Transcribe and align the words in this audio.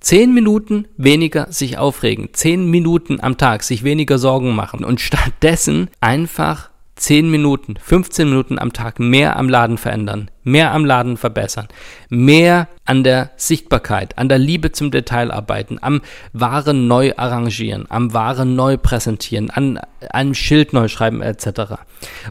Zehn 0.00 0.32
Minuten 0.32 0.88
weniger 0.96 1.52
sich 1.52 1.76
aufregen, 1.76 2.30
zehn 2.32 2.70
Minuten 2.70 3.20
am 3.20 3.36
Tag 3.36 3.62
sich 3.62 3.84
weniger 3.84 4.18
Sorgen 4.18 4.54
machen 4.54 4.82
und 4.82 5.00
stattdessen 5.00 5.90
einfach 6.00 6.70
10 7.00 7.30
Minuten, 7.30 7.76
15 7.82 8.28
Minuten 8.28 8.58
am 8.58 8.74
Tag 8.74 9.00
mehr 9.00 9.36
am 9.36 9.48
Laden 9.48 9.78
verändern, 9.78 10.30
mehr 10.42 10.72
am 10.72 10.84
Laden 10.84 11.16
verbessern, 11.16 11.68
mehr 12.10 12.68
an 12.84 13.04
der 13.04 13.30
Sichtbarkeit, 13.36 14.18
an 14.18 14.28
der 14.28 14.38
Liebe 14.38 14.72
zum 14.72 14.90
Detail 14.90 15.30
arbeiten, 15.30 15.78
am 15.80 16.02
Waren 16.34 16.88
neu 16.88 17.14
arrangieren, 17.16 17.86
am 17.88 18.12
Waren 18.12 18.54
neu 18.54 18.76
präsentieren, 18.76 19.48
an 19.48 19.80
einem 20.10 20.34
Schild 20.34 20.74
neu 20.74 20.88
schreiben 20.88 21.22
etc. 21.22 21.76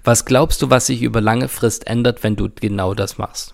Was 0.04 0.26
glaubst 0.26 0.62
du, 0.62 0.70
was 0.70 0.86
sich 0.86 1.02
über 1.02 1.20
lange 1.20 1.48
Frist 1.48 1.88
ändert, 1.88 2.24
wenn 2.24 2.36
du 2.36 2.50
genau 2.50 2.94
das 2.94 3.18
machst? 3.18 3.54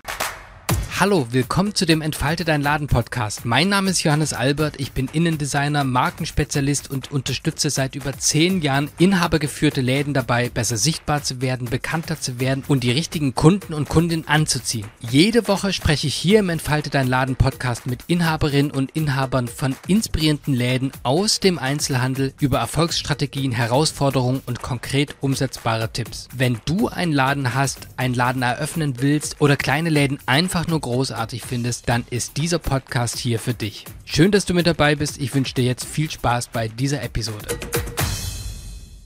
Hallo, 0.98 1.28
willkommen 1.32 1.76
zu 1.76 1.86
dem 1.86 2.02
Entfalte 2.02 2.46
dein 2.46 2.62
Laden 2.62 2.88
Podcast. 2.88 3.44
Mein 3.44 3.68
Name 3.68 3.90
ist 3.90 4.02
Johannes 4.04 4.32
Albert, 4.32 4.80
ich 4.80 4.94
bin 4.94 5.10
Innendesigner, 5.12 5.84
Markenspezialist 5.84 6.90
und 6.90 7.12
unterstütze 7.12 7.70
seit 7.70 7.96
über 7.96 8.18
zehn 8.18 8.62
Jahren 8.62 8.90
inhabergeführte 8.98 9.82
Läden 9.82 10.14
dabei, 10.14 10.48
besser 10.48 10.78
sichtbar 10.78 11.22
zu 11.22 11.42
werden, 11.42 11.70
bekannter 11.70 12.18
zu 12.22 12.40
werden 12.40 12.64
und 12.70 12.86
die 12.86 12.92
richtigen 12.92 13.36
Kunden 13.36 13.74
und 13.74 13.90
Kundinnen 13.90 14.26
anzuziehen. 14.30 14.88
Jede 15.02 15.50
Woche 15.50 15.74
spreche 15.74 16.08
ich 16.08 16.16
hier 16.16 16.40
im 16.40 16.48
Entfalte 16.48 16.90
dein 16.90 17.10
Laden 17.10 17.36
Podcast 17.36 17.88
mit 17.88 18.00
Inhaberinnen 18.08 18.72
und 18.72 18.92
Inhabern 18.92 19.50
von 19.50 19.76
inspirierenden 19.88 20.54
Läden 20.54 20.94
aus 21.04 21.42
dem 21.42 21.60
Einzelhandel 21.60 22.34
über 22.40 22.60
Erfolgsstrategien, 22.60 23.52
Herausforderungen 23.52 24.42
und 24.46 24.62
konkret 24.62 25.18
umsetzbare 25.20 25.92
Tipps. 25.92 26.30
Wenn 26.34 26.62
du 26.64 26.88
einen 26.88 27.12
Laden 27.12 27.54
hast, 27.54 27.90
einen 27.98 28.14
Laden 28.14 28.44
eröffnen 28.44 29.02
willst 29.02 29.42
oder 29.42 29.58
kleine 29.58 29.90
Läden 29.90 30.20
einfach 30.26 30.68
nur 30.68 30.85
großartig 30.86 31.42
findest, 31.42 31.90
dann 31.90 32.06
ist 32.12 32.38
dieser 32.38 32.60
Podcast 32.60 33.18
hier 33.18 33.40
für 33.40 33.56
dich. 33.56 33.86
Schön, 34.06 34.30
dass 34.30 34.46
du 34.46 34.54
mit 34.54 34.68
dabei 34.68 34.96
bist. 34.96 35.20
Ich 35.20 35.34
wünsche 35.34 35.56
dir 35.56 35.64
jetzt 35.64 35.84
viel 35.84 36.12
Spaß 36.12 36.50
bei 36.50 36.68
dieser 36.68 37.02
Episode. 37.02 37.48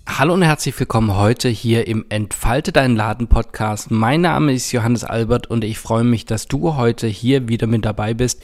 Hallo 0.06 0.34
und 0.34 0.42
herzlich 0.42 0.78
willkommen 0.78 1.16
heute 1.16 1.48
hier 1.48 1.88
im 1.88 2.06
Entfalte 2.10 2.74
deinen 2.74 2.98
Laden 2.98 3.28
Podcast. 3.28 3.92
Mein 3.92 4.20
Name 4.20 4.52
ist 4.52 4.74
Johannes 4.74 5.06
Albert 5.06 5.48
und 5.48 5.64
ich 5.64 5.80
freue 5.80 6.04
mich, 6.04 6.26
dass 6.26 6.48
du 6.48 6.76
heute 6.76 7.08
hier 7.08 7.48
wieder 7.48 7.66
mit 7.68 7.86
dabei 7.86 8.14
bist 8.14 8.44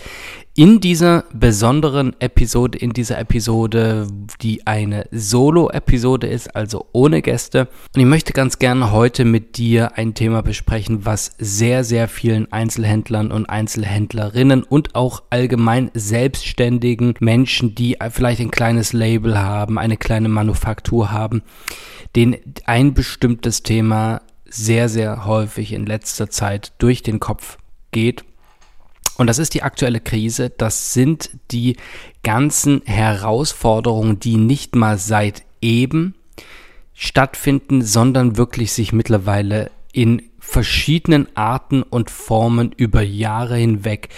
in 0.57 0.79
dieser 0.79 1.25
besonderen 1.33 2.15
Episode, 2.21 2.77
in 2.77 2.91
dieser 2.91 3.19
Episode, 3.19 4.07
die 4.41 4.65
eine 4.65 5.05
Solo-Episode 5.11 6.27
ist, 6.27 6.55
also 6.55 6.85
ohne 6.93 7.21
Gäste. 7.21 7.67
Und 7.93 7.99
ich 7.99 8.05
möchte 8.07 8.31
ganz 8.31 8.57
gerne 8.57 8.93
heute 8.93 9.25
mit 9.25 9.57
dir 9.57 9.97
ein 9.97 10.13
Thema 10.13 10.41
besprechen, 10.41 11.05
was 11.05 11.35
sehr, 11.37 11.83
sehr 11.83 12.07
vielen 12.07 12.49
Einzelhändlern 12.53 13.33
und 13.33 13.49
Einzelhändlerinnen 13.49 14.63
und 14.63 14.95
auch 14.95 15.23
allgemein 15.29 15.91
selbstständigen 15.93 17.15
Menschen, 17.19 17.75
die 17.75 17.97
vielleicht 18.09 18.39
ein 18.39 18.51
kleines 18.51 18.93
Label 18.93 19.37
haben, 19.37 19.77
eine 19.77 19.97
kleine 19.97 20.29
Manufaktur 20.29 21.11
haben, 21.11 21.43
den 22.15 22.37
ein 22.65 22.93
bestimmtes 22.93 23.61
Thema 23.61 24.21
sehr, 24.45 24.87
sehr 24.87 25.25
häufig 25.25 25.73
in 25.73 25.85
letzter 25.85 26.29
Zeit 26.29 26.71
durch 26.77 27.03
den 27.03 27.19
Kopf 27.19 27.57
geht 27.91 28.23
und 29.17 29.27
das 29.27 29.39
ist 29.39 29.53
die 29.53 29.63
aktuelle 29.63 29.99
Krise. 29.99 30.49
Das 30.49 30.93
sind 30.93 31.29
die 31.51 31.77
ganzen 32.23 32.81
Herausforderungen, 32.85 34.19
die 34.19 34.37
nicht 34.37 34.75
mal 34.75 34.97
seit 34.97 35.43
eben 35.61 36.15
stattfinden, 36.93 37.81
sondern 37.81 38.37
wirklich 38.37 38.71
sich 38.71 38.93
mittlerweile 38.93 39.71
in 39.91 40.21
verschiedenen 40.39 41.27
Arten 41.35 41.81
und 41.81 42.09
Formen 42.09 42.71
über 42.75 43.01
Jahre 43.01 43.55
hinweg 43.55 44.09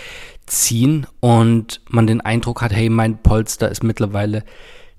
ziehen 0.46 1.06
und 1.20 1.82
man 1.90 2.08
den 2.08 2.22
Eindruck 2.22 2.62
hat, 2.62 2.74
hey, 2.74 2.90
mein 2.90 3.22
Polster 3.22 3.70
ist 3.70 3.84
mittlerweile 3.84 4.44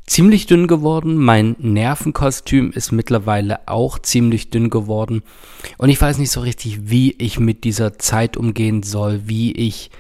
ziemlich 0.09 0.47
dünn 0.47 0.67
geworden. 0.67 1.17
Mein 1.17 1.55
Nervenkostüm 1.59 2.73
ist 2.73 2.93
mittlerweile 2.93 3.61
auch 3.67 3.99
ziemlich 3.99 4.51
dünn 4.51 4.71
geworden. 4.71 5.23
Und 5.77 5.91
ich 5.91 6.01
weiß 6.01 6.19
nicht 6.19 6.31
so 6.31 6.41
richtig, 6.41 6.91
wie 6.91 7.13
ich 7.13 7.39
mit 7.39 7.65
dieser 7.65 7.99
Zeit 7.99 8.37
umgehen 8.37 8.83
soll, 8.83 9.23
wie 9.27 9.53
ich 9.53 9.91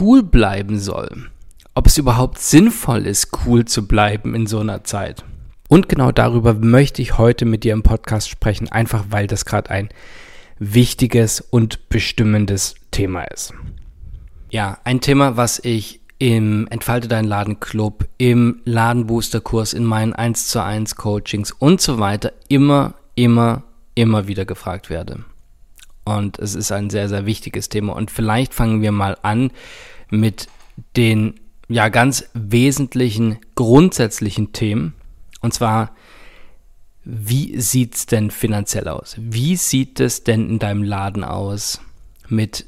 cool 0.00 0.22
bleiben 0.22 0.78
soll. 0.78 1.30
Ob 1.74 1.86
es 1.86 1.98
überhaupt 1.98 2.38
sinnvoll 2.38 3.06
ist, 3.06 3.30
cool 3.44 3.64
zu 3.64 3.88
bleiben 3.88 4.34
in 4.34 4.46
so 4.46 4.60
einer 4.60 4.84
Zeit. 4.84 5.24
Und 5.68 5.88
genau 5.88 6.12
darüber 6.12 6.54
möchte 6.54 7.02
ich 7.02 7.18
heute 7.18 7.46
mit 7.46 7.64
dir 7.64 7.72
im 7.72 7.82
Podcast 7.82 8.28
sprechen, 8.28 8.68
einfach 8.68 9.06
weil 9.10 9.26
das 9.26 9.44
gerade 9.44 9.70
ein 9.70 9.88
wichtiges 10.58 11.40
und 11.40 11.88
bestimmendes 11.88 12.76
Thema 12.90 13.24
ist. 13.24 13.54
Ja, 14.50 14.78
ein 14.84 15.00
Thema, 15.00 15.36
was 15.36 15.58
ich 15.64 16.00
im 16.18 16.66
Entfalte 16.68 17.08
deinen 17.08 17.28
Laden 17.28 17.60
Club, 17.60 18.06
im 18.18 18.60
Ladenbooster-Kurs, 18.64 19.72
in 19.72 19.84
meinen 19.84 20.12
1 20.12 20.48
zu 20.48 20.62
1 20.62 20.96
Coachings 20.96 21.50
und 21.50 21.80
so 21.80 21.98
weiter 21.98 22.32
immer, 22.48 22.94
immer, 23.14 23.64
immer 23.94 24.26
wieder 24.28 24.44
gefragt 24.44 24.90
werde. 24.90 25.24
Und 26.04 26.38
es 26.38 26.54
ist 26.54 26.70
ein 26.70 26.90
sehr, 26.90 27.08
sehr 27.08 27.26
wichtiges 27.26 27.68
Thema. 27.68 27.94
Und 27.94 28.10
vielleicht 28.10 28.54
fangen 28.54 28.82
wir 28.82 28.92
mal 28.92 29.16
an 29.22 29.50
mit 30.10 30.48
den 30.96 31.40
ja 31.68 31.88
ganz 31.88 32.28
wesentlichen, 32.34 33.38
grundsätzlichen 33.54 34.52
Themen. 34.52 34.94
Und 35.40 35.54
zwar, 35.54 35.92
wie 37.04 37.60
sieht 37.60 37.94
es 37.94 38.06
denn 38.06 38.30
finanziell 38.30 38.88
aus? 38.88 39.16
Wie 39.18 39.56
sieht 39.56 40.00
es 40.00 40.24
denn 40.24 40.48
in 40.48 40.58
deinem 40.58 40.82
Laden 40.82 41.24
aus 41.24 41.80
mit 42.28 42.66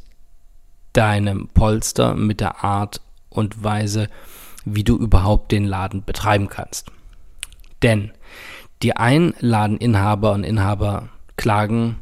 deinem 0.93 1.49
Polster, 1.49 2.15
mit 2.15 2.41
der 2.41 2.65
Art 2.65 3.01
und 3.36 3.62
Weise, 3.62 4.08
wie 4.64 4.84
du 4.84 4.97
überhaupt 4.97 5.52
den 5.52 5.64
Laden 5.64 6.04
betreiben 6.04 6.48
kannst. 6.48 6.91
Denn 7.82 8.10
die 8.82 8.97
Einladeninhaber 8.97 10.32
und 10.32 10.44
Inhaber 10.44 11.08
klagen 11.36 11.97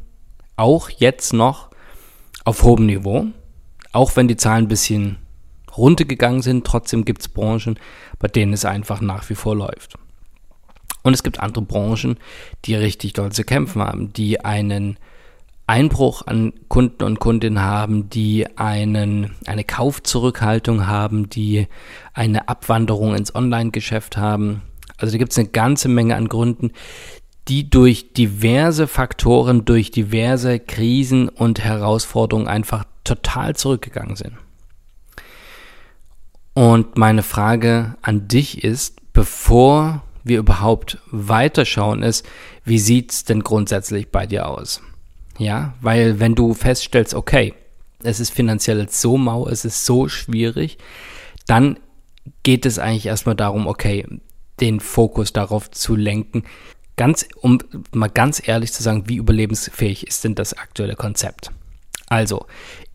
auch 0.55 0.89
jetzt 0.89 1.33
noch 1.33 1.69
auf 2.43 2.63
hohem 2.63 2.85
Niveau, 2.85 3.27
auch 3.91 4.15
wenn 4.15 4.27
die 4.27 4.37
Zahlen 4.37 4.65
ein 4.65 4.69
bisschen 4.69 5.17
runtergegangen 5.75 6.41
sind, 6.41 6.65
trotzdem 6.65 7.05
gibt 7.05 7.21
es 7.21 7.27
Branchen, 7.27 7.77
bei 8.19 8.27
denen 8.27 8.53
es 8.53 8.65
einfach 8.65 9.01
nach 9.01 9.29
wie 9.29 9.35
vor 9.35 9.55
läuft. 9.55 9.97
Und 11.03 11.13
es 11.13 11.23
gibt 11.23 11.39
andere 11.39 11.63
Branchen, 11.63 12.17
die 12.65 12.75
richtig 12.75 13.13
doll 13.13 13.31
zu 13.31 13.43
kämpfen 13.43 13.81
haben, 13.81 14.11
die 14.13 14.43
einen 14.43 14.97
Einbruch 15.67 16.27
an 16.27 16.53
Kunden 16.67 17.03
und 17.03 17.19
Kundinnen 17.19 17.61
haben, 17.61 18.09
die 18.09 18.45
einen, 18.57 19.31
eine 19.47 19.63
Kaufzurückhaltung 19.63 20.85
haben, 20.85 21.29
die 21.29 21.67
eine 22.13 22.47
Abwanderung 22.49 23.15
ins 23.15 23.33
Online-Geschäft 23.33 24.17
haben. 24.17 24.61
Also 24.97 25.13
da 25.13 25.17
gibt 25.17 25.31
es 25.31 25.37
eine 25.39 25.49
ganze 25.49 25.87
Menge 25.87 26.15
an 26.15 26.29
Gründen, 26.29 26.71
die 27.47 27.69
durch 27.69 28.13
diverse 28.13 28.87
Faktoren, 28.87 29.65
durch 29.65 29.91
diverse 29.91 30.59
Krisen 30.59 31.29
und 31.29 31.59
Herausforderungen 31.63 32.47
einfach 32.47 32.85
total 33.03 33.55
zurückgegangen 33.55 34.15
sind. 34.15 34.33
Und 36.53 36.97
meine 36.97 37.21
Frage 37.23 37.95
an 38.01 38.27
dich 38.27 38.63
ist, 38.63 39.01
bevor 39.13 40.03
wir 40.23 40.39
überhaupt 40.39 40.99
weiterschauen, 41.11 42.01
ist, 42.01 42.25
wie 42.63 42.79
sieht's 42.79 43.25
denn 43.25 43.41
grundsätzlich 43.41 44.09
bei 44.09 44.25
dir 44.25 44.47
aus? 44.47 44.81
Ja, 45.37 45.73
weil 45.81 46.19
wenn 46.19 46.35
du 46.35 46.53
feststellst, 46.53 47.13
okay, 47.13 47.53
es 48.03 48.19
ist 48.19 48.31
finanziell 48.31 48.87
so 48.89 49.17
mau, 49.17 49.47
es 49.47 49.65
ist 49.65 49.85
so 49.85 50.07
schwierig, 50.07 50.77
dann 51.47 51.79
geht 52.43 52.65
es 52.65 52.79
eigentlich 52.79 53.07
erstmal 53.07 53.35
darum, 53.35 53.67
okay, 53.67 54.05
den 54.59 54.79
Fokus 54.79 55.33
darauf 55.33 55.69
zu 55.71 55.95
lenken. 55.95 56.43
Ganz, 56.95 57.27
um 57.41 57.59
mal 57.93 58.07
ganz 58.07 58.41
ehrlich 58.47 58.71
zu 58.71 58.81
sagen, 58.81 59.03
wie 59.07 59.17
überlebensfähig 59.17 60.07
ist 60.07 60.23
denn 60.23 60.35
das 60.35 60.53
aktuelle 60.53 60.95
Konzept? 60.95 61.51
Also, 62.07 62.45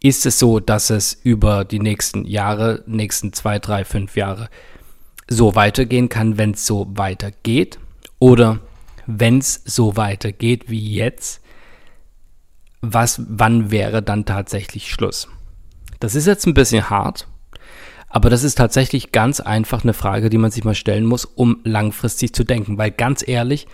ist 0.00 0.24
es 0.24 0.38
so, 0.38 0.60
dass 0.60 0.88
es 0.88 1.12
über 1.12 1.64
die 1.64 1.80
nächsten 1.80 2.24
Jahre, 2.24 2.82
nächsten 2.86 3.32
zwei, 3.32 3.58
drei, 3.58 3.84
fünf 3.84 4.16
Jahre 4.16 4.48
so 5.28 5.54
weitergehen 5.54 6.08
kann, 6.08 6.38
wenn 6.38 6.52
es 6.52 6.66
so 6.66 6.86
weitergeht? 6.94 7.78
Oder 8.18 8.60
wenn 9.06 9.38
es 9.38 9.62
so 9.64 9.96
weitergeht 9.96 10.70
wie 10.70 10.94
jetzt, 10.94 11.42
was, 12.80 13.22
wann 13.28 13.70
wäre 13.70 14.02
dann 14.02 14.24
tatsächlich 14.24 14.90
Schluss? 14.90 15.28
Das 15.98 16.14
ist 16.14 16.26
jetzt 16.26 16.46
ein 16.46 16.54
bisschen 16.54 16.88
hart, 16.88 17.28
aber 18.08 18.30
das 18.30 18.42
ist 18.42 18.56
tatsächlich 18.56 19.12
ganz 19.12 19.40
einfach 19.40 19.82
eine 19.82 19.92
Frage, 19.92 20.30
die 20.30 20.38
man 20.38 20.50
sich 20.50 20.64
mal 20.64 20.74
stellen 20.74 21.04
muss, 21.04 21.24
um 21.24 21.60
langfristig 21.64 22.32
zu 22.32 22.44
denken. 22.44 22.78
Weil 22.78 22.90
ganz 22.90 23.26
ehrlich, 23.26 23.66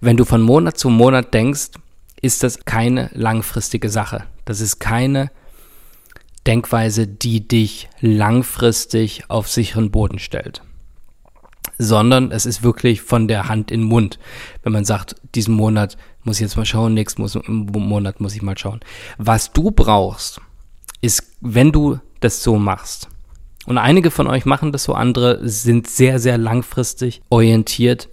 wenn 0.00 0.16
du 0.16 0.24
von 0.24 0.42
Monat 0.42 0.78
zu 0.78 0.88
Monat 0.88 1.34
denkst, 1.34 1.70
ist 2.20 2.42
das 2.42 2.64
keine 2.64 3.10
langfristige 3.12 3.90
Sache. 3.90 4.24
Das 4.46 4.60
ist 4.60 4.80
keine 4.80 5.30
Denkweise, 6.46 7.06
die 7.06 7.46
dich 7.46 7.88
langfristig 8.00 9.24
auf 9.28 9.48
sicheren 9.48 9.90
Boden 9.90 10.18
stellt 10.18 10.62
sondern 11.78 12.30
es 12.30 12.46
ist 12.46 12.62
wirklich 12.62 13.02
von 13.02 13.28
der 13.28 13.48
Hand 13.48 13.70
in 13.70 13.80
den 13.80 13.88
Mund. 13.88 14.18
Wenn 14.62 14.72
man 14.72 14.84
sagt, 14.84 15.16
diesen 15.34 15.54
Monat 15.54 15.96
muss 16.24 16.36
ich 16.36 16.42
jetzt 16.42 16.56
mal 16.56 16.64
schauen, 16.64 16.94
nächsten 16.94 17.22
Monat 17.46 18.20
muss 18.20 18.34
ich 18.34 18.42
mal 18.42 18.58
schauen. 18.58 18.80
Was 19.18 19.52
du 19.52 19.70
brauchst, 19.70 20.40
ist, 21.00 21.22
wenn 21.40 21.70
du 21.70 21.98
das 22.20 22.42
so 22.42 22.56
machst, 22.56 23.08
Und 23.66 23.78
einige 23.78 24.10
von 24.10 24.26
euch 24.26 24.44
machen 24.44 24.72
das 24.72 24.84
so, 24.84 24.94
andere 24.94 25.40
sind 25.48 25.88
sehr, 25.88 26.18
sehr 26.18 26.36
langfristig 26.36 27.22
orientiert. 27.30 28.08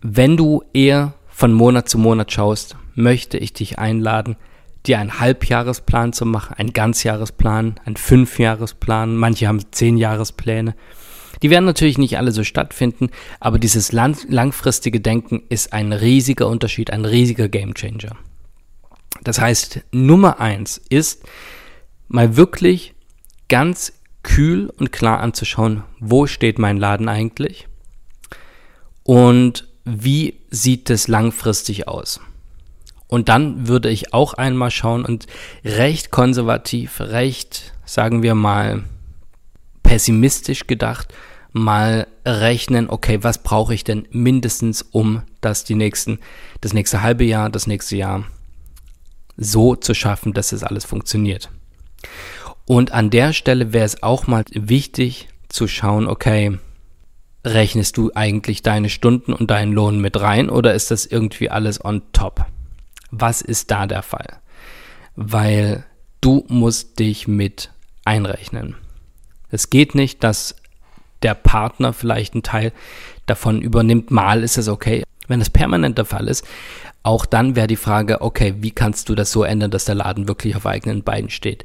Wenn 0.00 0.36
du 0.36 0.62
eher 0.72 1.14
von 1.28 1.52
Monat 1.52 1.88
zu 1.88 1.98
Monat 1.98 2.32
schaust, 2.32 2.76
möchte 2.94 3.38
ich 3.38 3.52
dich 3.52 3.78
einladen, 3.78 4.36
dir 4.86 4.98
einen 4.98 5.20
Halbjahresplan 5.20 6.12
zu 6.12 6.26
machen, 6.26 6.54
einen 6.54 6.72
Ganzjahresplan, 6.72 7.80
einen 7.84 7.96
Fünfjahresplan. 7.96 9.16
Manche 9.16 9.48
haben 9.48 9.72
Zehnjahrespläne. 9.72 10.74
Die 11.40 11.50
werden 11.50 11.64
natürlich 11.64 11.98
nicht 11.98 12.18
alle 12.18 12.32
so 12.32 12.44
stattfinden, 12.44 13.10
aber 13.40 13.58
dieses 13.58 13.92
lang 13.92 14.16
langfristige 14.28 15.00
Denken 15.00 15.42
ist 15.48 15.72
ein 15.72 15.92
riesiger 15.92 16.48
Unterschied, 16.48 16.90
ein 16.90 17.04
riesiger 17.04 17.48
Gamechanger. 17.48 18.16
Das 19.22 19.40
heißt, 19.40 19.80
Nummer 19.92 20.40
eins 20.40 20.80
ist, 20.88 21.22
mal 22.08 22.36
wirklich 22.36 22.94
ganz 23.48 23.92
kühl 24.22 24.72
und 24.76 24.92
klar 24.92 25.20
anzuschauen, 25.20 25.84
wo 26.00 26.26
steht 26.26 26.58
mein 26.58 26.76
Laden 26.76 27.08
eigentlich 27.08 27.66
und 29.02 29.66
wie 29.84 30.40
sieht 30.50 30.90
es 30.90 31.08
langfristig 31.08 31.88
aus. 31.88 32.20
Und 33.08 33.28
dann 33.28 33.68
würde 33.68 33.90
ich 33.90 34.14
auch 34.14 34.34
einmal 34.34 34.70
schauen 34.70 35.04
und 35.04 35.26
recht 35.64 36.10
konservativ, 36.10 37.00
recht, 37.00 37.74
sagen 37.84 38.22
wir 38.22 38.34
mal, 38.34 38.84
pessimistisch 39.82 40.66
gedacht, 40.66 41.12
mal 41.52 42.06
rechnen, 42.24 42.88
okay, 42.88 43.18
was 43.22 43.42
brauche 43.42 43.74
ich 43.74 43.84
denn 43.84 44.08
mindestens, 44.10 44.82
um 44.82 45.22
das 45.40 45.64
die 45.64 45.74
nächsten, 45.74 46.18
das 46.60 46.72
nächste 46.72 47.02
halbe 47.02 47.24
Jahr, 47.24 47.50
das 47.50 47.66
nächste 47.66 47.96
Jahr 47.96 48.24
so 49.36 49.76
zu 49.76 49.94
schaffen, 49.94 50.32
dass 50.32 50.52
es 50.52 50.62
alles 50.62 50.84
funktioniert. 50.84 51.50
Und 52.66 52.92
an 52.92 53.10
der 53.10 53.32
Stelle 53.32 53.72
wäre 53.72 53.84
es 53.84 54.02
auch 54.02 54.26
mal 54.26 54.44
wichtig 54.52 55.28
zu 55.48 55.68
schauen, 55.68 56.06
okay, 56.06 56.58
rechnest 57.44 57.96
du 57.96 58.12
eigentlich 58.14 58.62
deine 58.62 58.88
Stunden 58.88 59.32
und 59.32 59.50
deinen 59.50 59.72
Lohn 59.72 60.00
mit 60.00 60.20
rein 60.20 60.48
oder 60.48 60.74
ist 60.74 60.90
das 60.90 61.06
irgendwie 61.06 61.50
alles 61.50 61.84
on 61.84 62.02
top? 62.12 62.46
Was 63.10 63.42
ist 63.42 63.70
da 63.70 63.86
der 63.86 64.02
Fall? 64.02 64.38
Weil 65.16 65.84
du 66.20 66.44
musst 66.48 66.98
dich 66.98 67.26
mit 67.26 67.70
einrechnen. 68.04 68.76
Es 69.52 69.70
geht 69.70 69.94
nicht, 69.94 70.24
dass 70.24 70.56
der 71.22 71.34
Partner 71.34 71.92
vielleicht 71.92 72.34
einen 72.34 72.42
Teil 72.42 72.72
davon 73.26 73.62
übernimmt. 73.62 74.10
Mal 74.10 74.42
ist 74.42 74.58
es 74.58 74.66
okay. 74.66 75.04
Wenn 75.28 75.40
es 75.40 75.50
permanent 75.50 75.98
der 75.98 76.04
Fall 76.04 76.26
ist, 76.26 76.44
auch 77.04 77.26
dann 77.26 77.54
wäre 77.54 77.68
die 77.68 77.76
Frage, 77.76 78.22
okay, 78.22 78.54
wie 78.58 78.72
kannst 78.72 79.08
du 79.08 79.14
das 79.14 79.30
so 79.30 79.44
ändern, 79.44 79.70
dass 79.70 79.84
der 79.84 79.94
Laden 79.94 80.26
wirklich 80.26 80.56
auf 80.56 80.66
eigenen 80.66 81.04
Beinen 81.04 81.30
steht? 81.30 81.64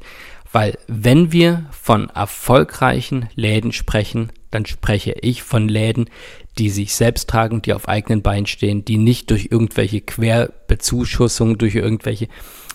Weil 0.52 0.78
wenn 0.86 1.32
wir 1.32 1.66
von 1.70 2.08
erfolgreichen 2.10 3.28
Läden 3.34 3.72
sprechen, 3.72 4.30
dann 4.50 4.64
spreche 4.64 5.14
ich 5.20 5.42
von 5.42 5.68
Läden, 5.68 6.08
die 6.56 6.70
sich 6.70 6.94
selbst 6.94 7.28
tragen, 7.28 7.62
die 7.62 7.74
auf 7.74 7.88
eigenen 7.88 8.22
Beinen 8.22 8.46
stehen, 8.46 8.84
die 8.84 8.96
nicht 8.96 9.30
durch 9.30 9.48
irgendwelche 9.50 10.00
Querbezuschussungen, 10.00 11.58
durch 11.58 11.74
irgendwelche 11.74 12.28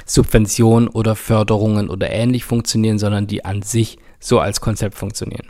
Subventionen 0.06 0.88
oder 0.88 1.16
Förderungen 1.16 1.90
oder 1.90 2.12
ähnlich 2.12 2.46
funktionieren, 2.46 3.00
sondern 3.00 3.28
die 3.28 3.44
an 3.44 3.62
sich 3.62 3.98
so 4.24 4.40
als 4.40 4.62
Konzept 4.62 4.96
funktionieren. 4.96 5.48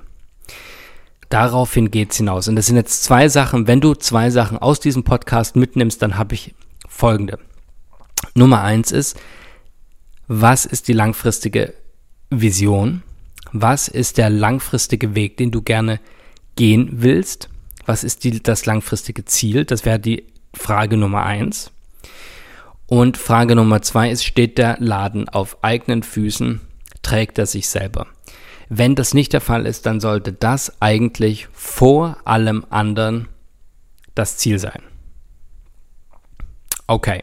Daraufhin 1.29 1.89
geht's 1.89 2.17
hinaus. 2.17 2.47
Und 2.47 2.55
das 2.55 2.67
sind 2.67 2.75
jetzt 2.75 3.03
zwei 3.03 3.29
Sachen. 3.29 3.67
Wenn 3.67 3.81
du 3.81 3.93
zwei 3.93 4.29
Sachen 4.29 4.57
aus 4.57 4.79
diesem 4.79 5.03
Podcast 5.03 5.55
mitnimmst, 5.55 6.01
dann 6.01 6.17
habe 6.17 6.35
ich 6.35 6.53
folgende. 6.87 7.39
Nummer 8.35 8.61
eins 8.61 8.91
ist, 8.91 9.19
was 10.27 10.65
ist 10.65 10.87
die 10.87 10.93
langfristige 10.93 11.73
Vision? 12.29 13.03
Was 13.51 13.87
ist 13.87 14.17
der 14.17 14.29
langfristige 14.29 15.15
Weg, 15.15 15.37
den 15.37 15.51
du 15.51 15.61
gerne 15.61 15.99
gehen 16.55 16.89
willst? 16.93 17.49
Was 17.85 18.03
ist 18.03 18.23
die, 18.23 18.41
das 18.41 18.65
langfristige 18.65 19.25
Ziel? 19.25 19.65
Das 19.65 19.85
wäre 19.85 19.99
die 19.99 20.27
Frage 20.53 20.97
Nummer 20.97 21.23
eins. 21.23 21.71
Und 22.87 23.17
Frage 23.17 23.55
Nummer 23.55 23.81
zwei 23.81 24.09
ist, 24.11 24.23
steht 24.23 24.57
der 24.57 24.77
Laden 24.79 25.29
auf 25.29 25.63
eigenen 25.63 26.03
Füßen? 26.03 26.61
Trägt 27.01 27.37
er 27.37 27.45
sich 27.45 27.67
selber? 27.67 28.07
Wenn 28.75 28.95
das 28.95 29.13
nicht 29.13 29.33
der 29.33 29.41
Fall 29.41 29.67
ist, 29.67 29.85
dann 29.85 29.99
sollte 29.99 30.33
das 30.33 30.81
eigentlich 30.81 31.47
vor 31.51 32.17
allem 32.25 32.65
anderen 32.71 33.27
das 34.15 34.37
Ziel 34.37 34.57
sein. 34.57 34.81
Okay. 36.87 37.21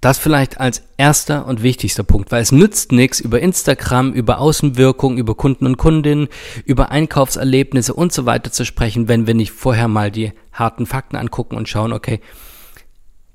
Das 0.00 0.18
vielleicht 0.18 0.58
als 0.58 0.82
erster 0.96 1.46
und 1.46 1.62
wichtigster 1.62 2.04
Punkt, 2.04 2.32
weil 2.32 2.40
es 2.40 2.52
nützt 2.52 2.90
nichts 2.90 3.20
über 3.20 3.38
Instagram, 3.40 4.14
über 4.14 4.38
Außenwirkung, 4.38 5.18
über 5.18 5.34
Kunden 5.34 5.66
und 5.66 5.76
Kundinnen, 5.76 6.28
über 6.64 6.90
Einkaufserlebnisse 6.90 7.92
und 7.92 8.14
so 8.14 8.24
weiter 8.24 8.50
zu 8.50 8.64
sprechen, 8.64 9.08
wenn 9.08 9.26
wir 9.26 9.34
nicht 9.34 9.52
vorher 9.52 9.88
mal 9.88 10.10
die 10.10 10.32
harten 10.54 10.86
Fakten 10.86 11.16
angucken 11.16 11.56
und 11.56 11.68
schauen, 11.68 11.92
okay, 11.92 12.20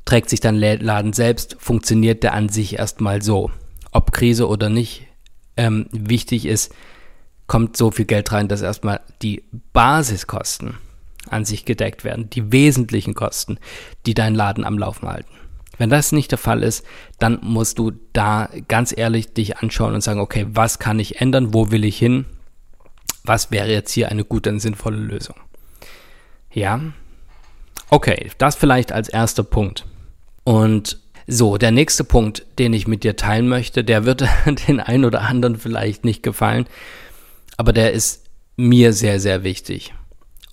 trägt 0.06 0.32
sich 0.32 0.40
dein 0.40 0.56
Laden 0.56 1.14
selbst, 1.14 1.56
funktioniert 1.60 2.24
der 2.24 2.34
an 2.34 2.50
sich 2.50 2.80
erstmal 2.80 3.22
so. 3.22 3.52
Ob 3.92 4.12
Krise 4.12 4.48
oder 4.48 4.70
nicht, 4.70 5.08
ähm, 5.58 5.88
wichtig 5.92 6.46
ist, 6.46 6.74
kommt 7.48 7.78
so 7.78 7.92
viel 7.92 8.06
Geld 8.06 8.32
rein, 8.32 8.48
dass 8.48 8.62
erstmal 8.62 9.02
die 9.22 9.44
Basiskosten 9.74 10.78
an 11.30 11.46
sich 11.46 11.66
gedeckt 11.66 12.04
werden, 12.04 12.30
die 12.30 12.52
wesentlichen 12.52 13.14
Kosten, 13.14 13.58
die 14.06 14.14
deinen 14.14 14.36
Laden 14.36 14.64
am 14.64 14.78
Laufen 14.78 15.08
halten. 15.08 15.32
Wenn 15.78 15.90
das 15.90 16.12
nicht 16.12 16.32
der 16.32 16.38
Fall 16.38 16.64
ist, 16.64 16.86
dann 17.20 17.40
musst 17.42 17.78
du 17.80 17.92
da 18.14 18.50
ganz 18.68 18.94
ehrlich 18.96 19.34
dich 19.34 19.58
anschauen 19.58 19.94
und 19.94 20.02
sagen, 20.02 20.20
okay, 20.20 20.48
was 20.50 20.80
kann 20.80 21.00
ich 21.00 21.22
ändern? 21.22 21.54
Wo 21.54 21.72
will 21.72 21.86
ich 21.86 21.98
hin? 21.98 22.26
Was 23.24 23.52
wäre 23.52 23.72
jetzt 23.72 23.92
hier 23.92 24.10
eine 24.10 24.26
gute 24.26 24.50
und 24.50 24.60
sinnvolle 24.60 24.98
Lösung? 24.98 25.36
Ja? 26.52 26.82
Okay, 27.90 28.32
das 28.38 28.56
vielleicht 28.56 28.92
als 28.92 29.10
erster 29.10 29.44
Punkt. 29.44 29.86
Und 30.44 31.00
so, 31.28 31.58
der 31.58 31.72
nächste 31.72 32.06
Punkt, 32.06 32.46
den 32.58 32.74
ich 32.74 32.88
mit 32.88 33.04
dir 33.04 33.18
teilen 33.18 33.50
möchte, 33.50 33.84
der 33.84 34.06
wird 34.06 34.24
den 34.68 34.80
einen 34.80 35.06
oder 35.06 35.22
anderen 35.22 35.58
vielleicht 35.58 36.06
nicht 36.06 36.24
gefallen, 36.24 36.66
aber 37.58 37.74
der 37.74 37.92
ist 37.92 38.24
mir 38.56 38.94
sehr, 38.94 39.20
sehr 39.20 39.44
wichtig. 39.44 39.94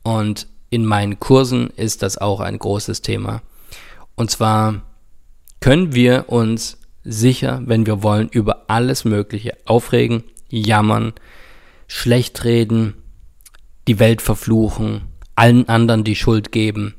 Und 0.03 0.49
in 0.71 0.85
meinen 0.85 1.21
Kursen 1.21 1.71
ist 1.71 2.03
das 2.03 2.19
auch 2.19 2.41
ein 2.41 2.59
großes 2.59 3.03
Thema. 3.03 3.43
Und 4.17 4.31
zwar 4.31 4.82
können 5.61 5.94
wir 5.94 6.29
uns 6.29 6.79
sicher, 7.05 7.62
wenn 7.65 7.87
wir 7.87 8.03
wollen, 8.03 8.29
über 8.29 8.65
alles 8.69 9.05
Mögliche 9.05 9.56
aufregen, 9.67 10.25
jammern, 10.49 11.12
schlecht 11.87 12.44
reden, 12.44 12.94
die 13.87 13.99
Welt 13.99 14.23
verfluchen, 14.23 15.02
allen 15.37 15.69
anderen 15.69 16.04
die 16.04 16.16
Schuld 16.16 16.52
geben 16.52 16.95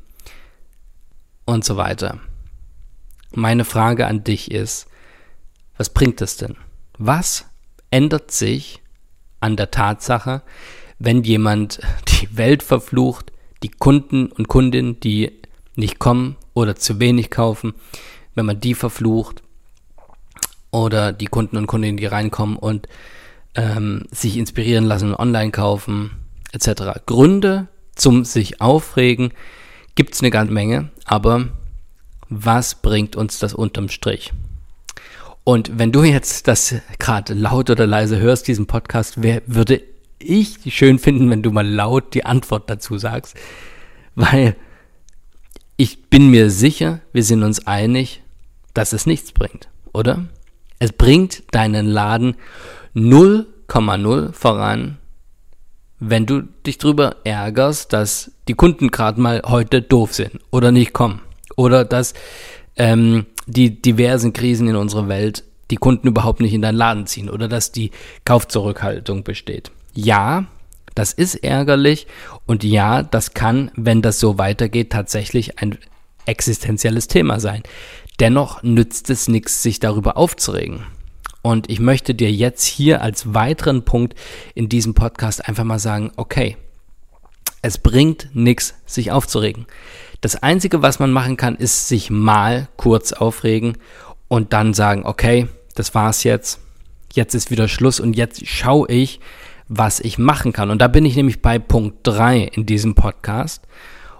und 1.44 1.64
so 1.64 1.76
weiter. 1.76 2.20
Meine 3.36 3.66
Frage 3.66 4.06
an 4.06 4.24
dich 4.24 4.50
ist, 4.50 4.86
was 5.76 5.90
bringt 5.90 6.22
es 6.22 6.38
denn? 6.38 6.56
Was 6.96 7.44
ändert 7.90 8.30
sich 8.30 8.80
an 9.40 9.56
der 9.56 9.70
Tatsache, 9.70 10.40
wenn 10.98 11.22
jemand 11.22 11.80
die 12.08 12.34
Welt 12.38 12.62
verflucht, 12.62 13.32
die 13.62 13.68
Kunden 13.68 14.28
und 14.32 14.48
Kundinnen, 14.48 15.00
die 15.00 15.32
nicht 15.74 15.98
kommen 15.98 16.36
oder 16.54 16.76
zu 16.76 16.98
wenig 16.98 17.30
kaufen, 17.30 17.74
wenn 18.34 18.46
man 18.46 18.58
die 18.58 18.72
verflucht 18.72 19.42
oder 20.70 21.12
die 21.12 21.26
Kunden 21.26 21.58
und 21.58 21.66
Kundinnen, 21.66 21.98
die 21.98 22.06
reinkommen 22.06 22.56
und 22.56 22.88
ähm, 23.54 24.04
sich 24.10 24.38
inspirieren 24.38 24.86
lassen, 24.86 25.14
online 25.14 25.50
kaufen, 25.50 26.12
etc. 26.52 27.00
Gründe 27.04 27.68
zum 27.94 28.24
sich 28.24 28.62
aufregen 28.62 29.34
gibt 29.94 30.14
es 30.14 30.22
eine 30.22 30.30
ganze 30.30 30.54
Menge, 30.54 30.90
aber 31.04 31.50
was 32.28 32.76
bringt 32.76 33.16
uns 33.16 33.38
das 33.38 33.54
unterm 33.54 33.88
Strich? 33.88 34.32
Und 35.44 35.78
wenn 35.78 35.92
du 35.92 36.02
jetzt 36.02 36.48
das 36.48 36.74
gerade 36.98 37.34
laut 37.34 37.70
oder 37.70 37.86
leise 37.86 38.18
hörst, 38.18 38.48
diesen 38.48 38.66
Podcast, 38.66 39.22
wär, 39.22 39.42
würde 39.46 39.82
ich 40.18 40.58
schön 40.74 40.98
finden, 40.98 41.30
wenn 41.30 41.42
du 41.42 41.52
mal 41.52 41.66
laut 41.66 42.14
die 42.14 42.24
Antwort 42.24 42.68
dazu 42.68 42.98
sagst, 42.98 43.36
weil 44.16 44.56
ich 45.76 46.08
bin 46.08 46.30
mir 46.30 46.50
sicher, 46.50 47.00
wir 47.12 47.22
sind 47.22 47.42
uns 47.42 47.66
einig, 47.66 48.22
dass 48.74 48.92
es 48.92 49.06
nichts 49.06 49.32
bringt, 49.32 49.68
oder? 49.92 50.24
Es 50.78 50.92
bringt 50.92 51.44
deinen 51.52 51.86
Laden 51.86 52.36
0,0 52.94 54.32
voran, 54.32 54.98
wenn 55.98 56.26
du 56.26 56.42
dich 56.42 56.78
drüber 56.78 57.16
ärgerst, 57.24 57.92
dass 57.92 58.32
die 58.48 58.54
Kunden 58.54 58.90
gerade 58.90 59.20
mal 59.20 59.42
heute 59.46 59.80
doof 59.80 60.14
sind 60.14 60.40
oder 60.50 60.72
nicht 60.72 60.92
kommen. 60.92 61.20
Oder 61.56 61.84
dass 61.84 62.14
ähm, 62.76 63.26
die 63.46 63.80
diversen 63.82 64.32
Krisen 64.32 64.68
in 64.68 64.76
unserer 64.76 65.08
Welt 65.08 65.44
die 65.70 65.76
Kunden 65.76 66.08
überhaupt 66.08 66.40
nicht 66.40 66.54
in 66.54 66.62
deinen 66.62 66.76
Laden 66.76 67.06
ziehen 67.06 67.28
oder 67.28 67.48
dass 67.48 67.72
die 67.72 67.90
Kaufzurückhaltung 68.24 69.24
besteht. 69.24 69.72
Ja, 69.94 70.46
das 70.94 71.12
ist 71.12 71.36
ärgerlich 71.36 72.06
und 72.46 72.64
ja, 72.64 73.02
das 73.02 73.34
kann, 73.34 73.70
wenn 73.74 74.02
das 74.02 74.20
so 74.20 74.38
weitergeht, 74.38 74.90
tatsächlich 74.90 75.58
ein 75.58 75.78
existenzielles 76.24 77.08
Thema 77.08 77.40
sein. 77.40 77.62
Dennoch 78.20 78.62
nützt 78.62 79.10
es 79.10 79.28
nichts, 79.28 79.62
sich 79.62 79.80
darüber 79.80 80.16
aufzuregen. 80.16 80.84
Und 81.42 81.70
ich 81.70 81.78
möchte 81.78 82.14
dir 82.14 82.32
jetzt 82.32 82.64
hier 82.64 83.02
als 83.02 83.34
weiteren 83.34 83.84
Punkt 83.84 84.14
in 84.54 84.68
diesem 84.68 84.94
Podcast 84.94 85.46
einfach 85.46 85.64
mal 85.64 85.78
sagen, 85.78 86.10
okay, 86.16 86.56
es 87.62 87.78
bringt 87.78 88.30
nichts, 88.32 88.74
sich 88.86 89.12
aufzuregen. 89.12 89.66
Das 90.20 90.36
Einzige, 90.42 90.82
was 90.82 90.98
man 90.98 91.12
machen 91.12 91.36
kann, 91.36 91.56
ist 91.56 91.88
sich 91.88 92.10
mal 92.10 92.68
kurz 92.76 93.12
aufregen 93.12 93.76
und 94.28 94.52
dann 94.52 94.74
sagen, 94.74 95.04
okay, 95.04 95.48
das 95.74 95.94
war's 95.94 96.24
jetzt. 96.24 96.60
Jetzt 97.12 97.34
ist 97.34 97.50
wieder 97.50 97.68
Schluss 97.68 98.00
und 98.00 98.14
jetzt 98.14 98.46
schaue 98.46 98.88
ich, 98.88 99.20
was 99.68 100.00
ich 100.00 100.18
machen 100.18 100.52
kann. 100.52 100.70
Und 100.70 100.80
da 100.80 100.88
bin 100.88 101.04
ich 101.04 101.16
nämlich 101.16 101.42
bei 101.42 101.58
Punkt 101.58 101.98
3 102.04 102.42
in 102.42 102.66
diesem 102.66 102.94
Podcast. 102.94 103.66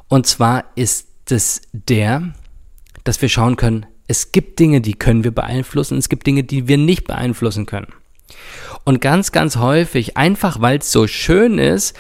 Und 0.08 0.26
zwar 0.26 0.64
ist 0.74 1.08
es 1.30 1.62
der, 1.72 2.32
dass 3.04 3.20
wir 3.22 3.28
schauen 3.28 3.56
können, 3.56 3.86
es 4.08 4.32
gibt 4.32 4.58
Dinge, 4.58 4.80
die 4.80 4.94
können 4.94 5.24
wir 5.24 5.32
beeinflussen, 5.32 5.98
es 5.98 6.08
gibt 6.08 6.26
Dinge, 6.26 6.44
die 6.44 6.68
wir 6.68 6.78
nicht 6.78 7.06
beeinflussen 7.06 7.66
können. 7.66 7.92
Und 8.84 9.00
ganz, 9.00 9.32
ganz 9.32 9.56
häufig, 9.56 10.16
einfach 10.16 10.60
weil 10.60 10.78
es 10.78 10.92
so 10.92 11.06
schön 11.06 11.58
ist, 11.58 11.96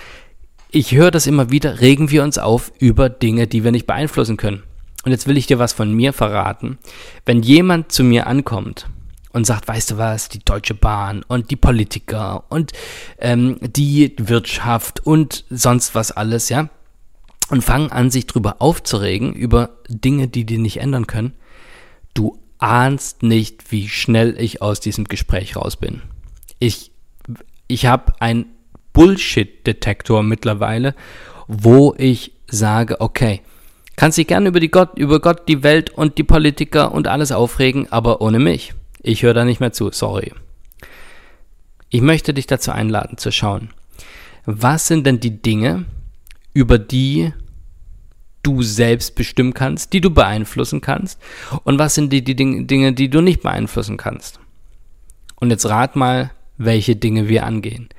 ich 0.70 0.92
höre 0.92 1.10
das 1.10 1.26
immer 1.26 1.50
wieder, 1.50 1.80
regen 1.80 2.10
wir 2.10 2.22
uns 2.22 2.38
auf 2.38 2.72
über 2.78 3.08
Dinge, 3.08 3.46
die 3.46 3.64
wir 3.64 3.72
nicht 3.72 3.86
beeinflussen 3.86 4.36
können. 4.36 4.62
Und 5.04 5.12
jetzt 5.12 5.26
will 5.28 5.36
ich 5.36 5.46
dir 5.46 5.58
was 5.58 5.72
von 5.72 5.92
mir 5.92 6.12
verraten. 6.12 6.78
Wenn 7.24 7.42
jemand 7.42 7.92
zu 7.92 8.02
mir 8.02 8.26
ankommt 8.26 8.88
und 9.32 9.46
sagt, 9.46 9.68
weißt 9.68 9.92
du 9.92 9.98
was, 9.98 10.28
die 10.28 10.44
Deutsche 10.44 10.74
Bahn 10.74 11.22
und 11.28 11.50
die 11.50 11.56
Politiker 11.56 12.44
und 12.48 12.72
ähm, 13.18 13.58
die 13.60 14.14
Wirtschaft 14.18 15.06
und 15.06 15.44
sonst 15.48 15.94
was 15.94 16.10
alles, 16.10 16.48
ja, 16.48 16.70
und 17.50 17.62
fangen 17.62 17.92
an, 17.92 18.10
sich 18.10 18.26
drüber 18.26 18.56
aufzuregen, 18.58 19.32
über 19.32 19.76
Dinge, 19.88 20.26
die 20.26 20.44
die 20.44 20.58
nicht 20.58 20.78
ändern 20.78 21.06
können, 21.06 21.34
du 22.14 22.40
ahnst 22.58 23.22
nicht, 23.22 23.70
wie 23.70 23.88
schnell 23.88 24.34
ich 24.40 24.62
aus 24.62 24.80
diesem 24.80 25.04
Gespräch 25.04 25.54
raus 25.56 25.76
bin. 25.76 26.02
Ich, 26.58 26.90
ich 27.68 27.86
habe 27.86 28.14
ein 28.20 28.46
Bullshit-Detektor 28.96 30.22
mittlerweile, 30.22 30.94
wo 31.48 31.94
ich 31.98 32.32
sage, 32.46 32.98
okay, 33.02 33.42
kannst 33.94 34.16
dich 34.16 34.26
gerne 34.26 34.48
über, 34.48 34.58
die 34.58 34.70
Gott, 34.70 34.96
über 34.96 35.20
Gott, 35.20 35.46
die 35.48 35.62
Welt 35.62 35.90
und 35.90 36.16
die 36.16 36.24
Politiker 36.24 36.92
und 36.92 37.06
alles 37.06 37.30
aufregen, 37.30 37.92
aber 37.92 38.22
ohne 38.22 38.38
mich. 38.38 38.72
Ich 39.02 39.22
höre 39.22 39.34
da 39.34 39.44
nicht 39.44 39.60
mehr 39.60 39.72
zu, 39.72 39.90
sorry. 39.92 40.32
Ich 41.90 42.00
möchte 42.00 42.32
dich 42.32 42.46
dazu 42.46 42.72
einladen 42.72 43.18
zu 43.18 43.30
schauen, 43.30 43.68
was 44.46 44.86
sind 44.86 45.06
denn 45.06 45.20
die 45.20 45.42
Dinge, 45.42 45.84
über 46.54 46.78
die 46.78 47.34
du 48.42 48.62
selbst 48.62 49.14
bestimmen 49.14 49.52
kannst, 49.52 49.92
die 49.92 50.00
du 50.00 50.08
beeinflussen 50.08 50.80
kannst 50.80 51.20
und 51.64 51.78
was 51.78 51.94
sind 51.94 52.14
die, 52.14 52.24
die 52.24 52.34
Dinge, 52.34 52.94
die 52.94 53.10
du 53.10 53.20
nicht 53.20 53.42
beeinflussen 53.42 53.98
kannst. 53.98 54.40
Und 55.34 55.50
jetzt 55.50 55.66
rat 55.66 55.96
mal, 55.96 56.30
welche 56.56 56.96
Dinge 56.96 57.28
wir 57.28 57.44
angehen 57.44 57.90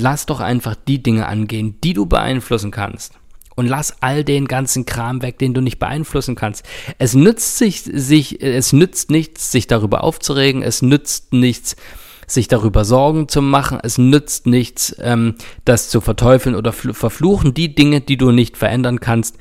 lass 0.00 0.26
doch 0.26 0.40
einfach 0.40 0.74
die 0.74 1.02
Dinge 1.02 1.26
angehen, 1.26 1.78
die 1.82 1.92
du 1.92 2.06
beeinflussen 2.06 2.70
kannst. 2.70 3.14
Und 3.56 3.66
lass 3.66 4.02
all 4.02 4.24
den 4.24 4.46
ganzen 4.46 4.86
Kram 4.86 5.22
weg, 5.22 5.38
den 5.38 5.52
du 5.52 5.60
nicht 5.60 5.78
beeinflussen 5.78 6.34
kannst. 6.34 6.64
Es 6.98 7.14
nützt 7.14 7.58
sich, 7.58 7.82
sich, 7.82 8.40
es 8.42 8.72
nützt 8.72 9.10
nichts, 9.10 9.52
sich 9.52 9.66
darüber 9.66 10.02
aufzuregen. 10.02 10.62
Es 10.62 10.82
nützt 10.82 11.32
nichts, 11.32 11.76
sich 12.26 12.48
darüber 12.48 12.84
Sorgen 12.84 13.28
zu 13.28 13.42
machen. 13.42 13.78
Es 13.82 13.98
nützt 13.98 14.46
nichts, 14.46 14.96
ähm, 15.00 15.34
das 15.64 15.90
zu 15.90 16.00
verteufeln 16.00 16.54
oder 16.54 16.72
verfluchen. 16.72 17.52
Die 17.52 17.74
Dinge, 17.74 18.00
die 18.00 18.16
du 18.16 18.30
nicht 18.30 18.56
verändern 18.56 19.00
kannst, 19.00 19.36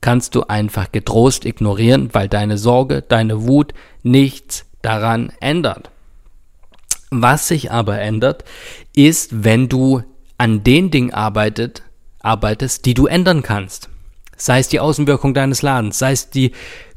kannst 0.00 0.34
du 0.34 0.42
einfach 0.42 0.92
getrost 0.92 1.46
ignorieren, 1.46 2.10
weil 2.12 2.28
deine 2.28 2.58
Sorge, 2.58 3.02
deine 3.02 3.46
Wut 3.46 3.72
nichts 4.02 4.66
daran 4.82 5.32
ändert. 5.40 5.90
Was 7.10 7.48
sich 7.48 7.70
aber 7.70 8.00
ändert, 8.00 8.44
ist, 8.94 9.44
wenn 9.44 9.68
du 9.68 10.02
an 10.38 10.64
den 10.64 10.90
Dingen 10.90 11.12
arbeitet, 11.12 11.82
arbeitest, 12.20 12.86
die 12.86 12.94
du 12.94 13.06
ändern 13.06 13.42
kannst. 13.42 13.88
Sei 14.36 14.58
es 14.58 14.68
die 14.68 14.80
Außenwirkung 14.80 15.34
deines 15.34 15.62
Ladens, 15.62 15.98
sei 15.98 16.12
es 16.12 16.30
die 16.30 16.52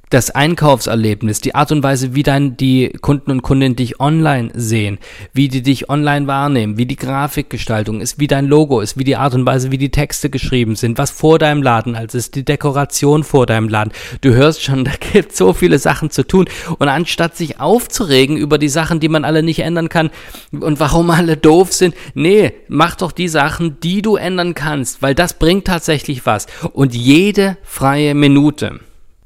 das 0.10 0.32
Einkaufserlebnis, 0.32 1.42
die 1.42 1.54
Art 1.54 1.72
und 1.72 1.84
Weise, 1.84 2.16
wie 2.16 2.24
dann 2.24 2.56
die 2.56 2.90
Kunden 3.02 3.30
und 3.32 3.42
Kundinnen 3.42 3.76
dich 3.76 4.00
online 4.00 4.52
sehen, 4.54 5.00
wie 5.34 5.50
die 5.50 5.62
dich 5.62 5.90
online 5.90 6.28
wahrnehmen, 6.28 6.78
wie 6.78 6.86
die 6.86 6.96
Grafikgestaltung 6.96 8.00
ist, 8.00 8.18
wie 8.18 8.28
dein 8.28 8.48
Logo 8.48 8.80
ist, 8.80 8.98
wie 8.98 9.04
die 9.04 9.18
Art 9.18 9.34
und 9.34 9.46
Weise, 9.46 9.70
wie 9.72 9.78
die 9.78 9.92
Texte 9.92 10.30
geschrieben 10.30 10.76
sind, 10.78 10.98
was 10.98 11.12
vor 11.12 11.40
deinem 11.40 11.62
Laden 11.62 11.96
als 11.96 12.16
ist, 12.16 12.36
die 12.36 12.46
Dekoration 12.46 13.26
vor 13.26 13.46
deinem 13.46 13.68
Laden. 13.68 13.92
Du 14.22 14.34
hörst 14.34 14.64
schon, 14.64 14.86
da 14.86 14.92
gibt 15.12 15.36
so 15.36 15.52
viele 15.52 15.78
Sachen 15.78 16.10
zu 16.10 16.26
tun. 16.26 16.46
Und 16.80 16.88
anstatt 16.88 17.36
sich 17.36 17.60
aufzuregen 17.60 18.38
über 18.38 18.58
die 18.58 18.70
Sachen, 18.70 19.02
die 19.02 19.10
man 19.10 19.26
alle 19.26 19.44
nicht 19.44 19.60
ändern 19.60 19.90
kann 19.90 20.10
und 20.58 20.80
warum 20.80 21.10
alle 21.10 21.36
doof 21.36 21.74
sind, 21.74 21.96
nee, 22.14 22.54
mach 22.70 22.96
doch 22.96 23.12
die 23.12 23.28
Sachen, 23.28 23.80
die 23.82 24.02
du 24.02 24.16
ändern 24.16 24.54
kannst, 24.54 25.02
weil 25.02 25.16
das 25.16 25.34
bringt 25.34 25.66
tatsächlich 25.66 26.26
was. 26.26 26.48
Und 26.72 26.96
jede 26.96 27.58
freie 27.64 28.16
Minute, 28.16 28.80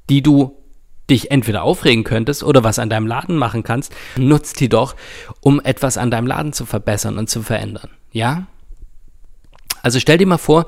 die 0.09 0.23
du 0.23 0.60
dich 1.11 1.29
entweder 1.29 1.63
aufregen 1.63 2.03
könntest 2.03 2.43
oder 2.43 2.63
was 2.63 2.79
an 2.79 2.89
deinem 2.89 3.05
Laden 3.05 3.37
machen 3.37 3.63
kannst, 3.63 3.93
nutzt 4.17 4.59
die 4.59 4.69
doch, 4.69 4.95
um 5.41 5.61
etwas 5.61 5.97
an 5.97 6.09
deinem 6.09 6.25
Laden 6.25 6.53
zu 6.53 6.65
verbessern 6.65 7.17
und 7.17 7.29
zu 7.29 7.43
verändern. 7.43 7.89
Ja? 8.11 8.47
Also 9.83 9.99
stell 9.99 10.17
dir 10.17 10.27
mal 10.27 10.37
vor, 10.37 10.65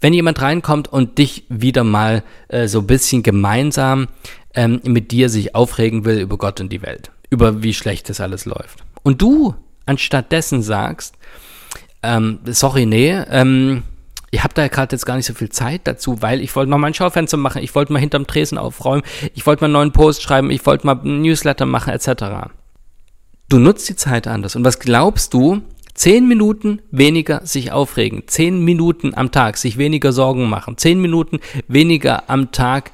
wenn 0.00 0.12
jemand 0.12 0.42
reinkommt 0.42 0.92
und 0.92 1.18
dich 1.18 1.44
wieder 1.48 1.84
mal 1.84 2.22
äh, 2.48 2.66
so 2.66 2.80
ein 2.80 2.86
bisschen 2.86 3.22
gemeinsam 3.22 4.08
ähm, 4.54 4.80
mit 4.84 5.10
dir 5.12 5.28
sich 5.28 5.54
aufregen 5.54 6.04
will 6.04 6.18
über 6.18 6.36
Gott 6.36 6.60
und 6.60 6.72
die 6.72 6.82
Welt, 6.82 7.10
über 7.30 7.62
wie 7.62 7.74
schlecht 7.74 8.08
das 8.08 8.20
alles 8.20 8.44
läuft. 8.44 8.84
Und 9.02 9.22
du 9.22 9.54
anstatt 9.86 10.32
dessen 10.32 10.62
sagst, 10.62 11.16
ähm, 12.02 12.40
sorry, 12.46 12.86
nee, 12.86 13.12
ähm, 13.30 13.82
ich 14.34 14.42
habe 14.42 14.54
da 14.54 14.66
gerade 14.68 14.94
jetzt 14.94 15.06
gar 15.06 15.16
nicht 15.16 15.26
so 15.26 15.34
viel 15.34 15.48
Zeit 15.48 15.82
dazu, 15.84 16.20
weil 16.20 16.40
ich 16.40 16.54
wollte 16.56 16.70
noch 16.70 16.78
mal 16.78 16.88
ein 16.88 16.94
Schaufenster 16.94 17.36
machen, 17.36 17.62
ich 17.62 17.74
wollte 17.74 17.92
mal 17.92 18.00
hinterm 18.00 18.26
Tresen 18.26 18.58
aufräumen, 18.58 19.02
ich 19.34 19.46
wollte 19.46 19.62
mal 19.62 19.66
einen 19.66 19.74
neuen 19.74 19.92
Post 19.92 20.22
schreiben, 20.22 20.50
ich 20.50 20.66
wollte 20.66 20.86
mal 20.86 20.98
ein 21.02 21.22
Newsletter 21.22 21.66
machen, 21.66 21.92
etc. 21.92 22.50
Du 23.48 23.58
nutzt 23.58 23.88
die 23.88 23.96
Zeit 23.96 24.26
anders. 24.26 24.56
Und 24.56 24.64
was 24.64 24.80
glaubst 24.80 25.34
du, 25.34 25.62
Zehn 25.94 26.26
Minuten 26.26 26.82
weniger 26.90 27.46
sich 27.46 27.70
aufregen, 27.70 28.24
zehn 28.26 28.64
Minuten 28.64 29.14
am 29.14 29.30
Tag 29.30 29.56
sich 29.56 29.78
weniger 29.78 30.12
Sorgen 30.12 30.48
machen, 30.48 30.76
zehn 30.76 31.00
Minuten 31.00 31.38
weniger 31.68 32.28
am 32.28 32.50
Tag 32.50 32.90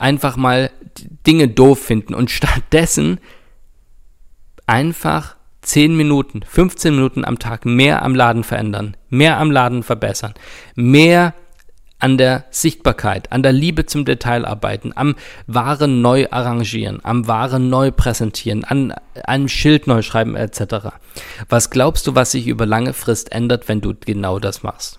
einfach 0.00 0.36
mal 0.36 0.72
Dinge 1.24 1.46
doof 1.46 1.78
finden 1.78 2.14
und 2.14 2.30
stattdessen 2.32 3.20
einfach 4.66 5.36
10 5.62 5.96
Minuten, 5.96 6.42
15 6.46 6.94
Minuten 6.94 7.24
am 7.24 7.38
Tag 7.38 7.64
mehr 7.64 8.02
am 8.02 8.14
Laden 8.14 8.44
verändern, 8.44 8.96
mehr 9.08 9.38
am 9.38 9.50
Laden 9.50 9.82
verbessern, 9.82 10.34
mehr 10.74 11.34
an 12.02 12.18
der 12.18 12.44
Sichtbarkeit, 12.50 13.30
an 13.30 13.44
der 13.44 13.52
Liebe 13.52 13.86
zum 13.86 14.04
Detail 14.04 14.44
arbeiten, 14.44 14.92
am 14.96 15.14
Waren 15.46 16.02
neu 16.02 16.26
arrangieren, 16.30 16.98
am 17.04 17.28
Waren 17.28 17.70
neu 17.70 17.92
präsentieren, 17.92 18.64
an 18.64 18.92
einem 19.24 19.46
Schild 19.46 19.86
neu 19.86 20.02
schreiben 20.02 20.34
etc. 20.34 20.88
Was 21.48 21.70
glaubst 21.70 22.08
du, 22.08 22.16
was 22.16 22.32
sich 22.32 22.48
über 22.48 22.66
lange 22.66 22.92
Frist 22.92 23.30
ändert, 23.30 23.68
wenn 23.68 23.80
du 23.80 23.94
genau 23.94 24.40
das 24.40 24.64
machst? 24.64 24.98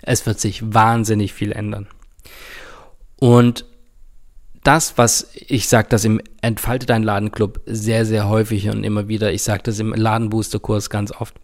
Es 0.00 0.24
wird 0.24 0.40
sich 0.40 0.72
wahnsinnig 0.72 1.34
viel 1.34 1.52
ändern. 1.52 1.88
Und 3.18 3.66
das, 4.62 4.98
was 4.98 5.28
ich 5.34 5.68
sage, 5.68 5.88
das 5.88 6.04
im 6.04 6.20
Entfalte 6.42 6.86
dein 6.86 7.02
Ladenclub 7.02 7.60
sehr, 7.66 8.04
sehr 8.04 8.28
häufig 8.28 8.68
und 8.68 8.84
immer 8.84 9.08
wieder, 9.08 9.32
ich 9.32 9.42
sage 9.42 9.62
das 9.64 9.78
im 9.78 9.94
Ladenbooster-Kurs 9.94 10.90
ganz 10.90 11.12
oft. 11.12 11.34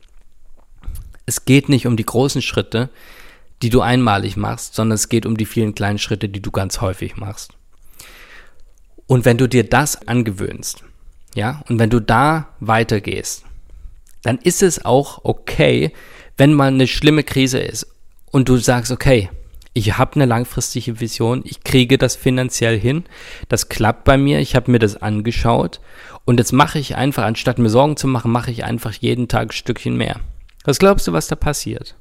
Es 1.25 1.45
geht 1.45 1.69
nicht 1.69 1.87
um 1.87 1.97
die 1.97 2.05
großen 2.05 2.43
Schritte, 2.43 2.91
die 3.63 3.71
du 3.71 3.81
einmalig 3.81 4.37
machst, 4.37 4.75
sondern 4.75 4.95
es 4.95 5.09
geht 5.09 5.25
um 5.25 5.37
die 5.37 5.47
vielen 5.47 5.75
kleinen 5.75 5.99
Schritte, 5.99 6.29
die 6.29 6.43
du 6.43 6.51
ganz 6.51 6.81
häufig 6.81 7.17
machst. 7.17 7.53
Und 9.07 9.25
wenn 9.25 9.39
du 9.39 9.49
dir 9.49 9.65
das 9.65 10.07
angewöhnst, 10.07 10.85
ja, 11.35 11.63
und 11.69 11.79
wenn 11.79 11.91
du 11.91 12.01
da 12.01 12.49
weitergehst, 12.61 13.45
dann 14.23 14.39
ist 14.39 14.63
es 14.63 14.85
auch 14.85 15.21
okay, 15.25 15.93
wenn 16.37 16.53
mal 16.53 16.69
eine 16.69 16.87
schlimme 16.87 17.23
Krise 17.23 17.59
ist 17.59 17.87
und 18.31 18.49
du 18.49 18.57
sagst, 18.57 18.93
okay, 18.93 19.31
ich 19.77 19.99
habe 19.99 20.15
eine 20.15 20.25
langfristige 20.25 21.01
Vision, 21.01 21.43
ich 21.45 21.63
kriege 21.63 21.99
das 21.99 22.17
finanziell 22.17 22.81
hin, 22.81 23.05
das 23.51 23.69
klappt 23.69 24.05
bei 24.05 24.17
mir, 24.17 24.41
ich 24.41 24.57
habe 24.57 24.71
mir 24.71 24.79
das 24.79 24.97
angeschaut 24.97 25.83
und 26.25 26.39
jetzt 26.39 26.53
mache 26.53 26.79
ich 26.79 26.97
einfach, 26.97 27.25
anstatt 27.25 27.59
mir 27.59 27.69
Sorgen 27.69 27.99
zu 27.99 28.09
machen, 28.09 28.33
mache 28.33 28.51
ich 28.51 28.65
einfach 28.65 28.95
jeden 28.95 29.29
Tag 29.29 29.49
ein 29.49 29.53
Stückchen 29.53 29.95
mehr. 29.95 30.21
Was 30.65 30.79
glaubst 30.79 31.07
du, 31.07 31.13
was 31.13 31.29
da 31.29 31.37
passiert? 31.37 31.95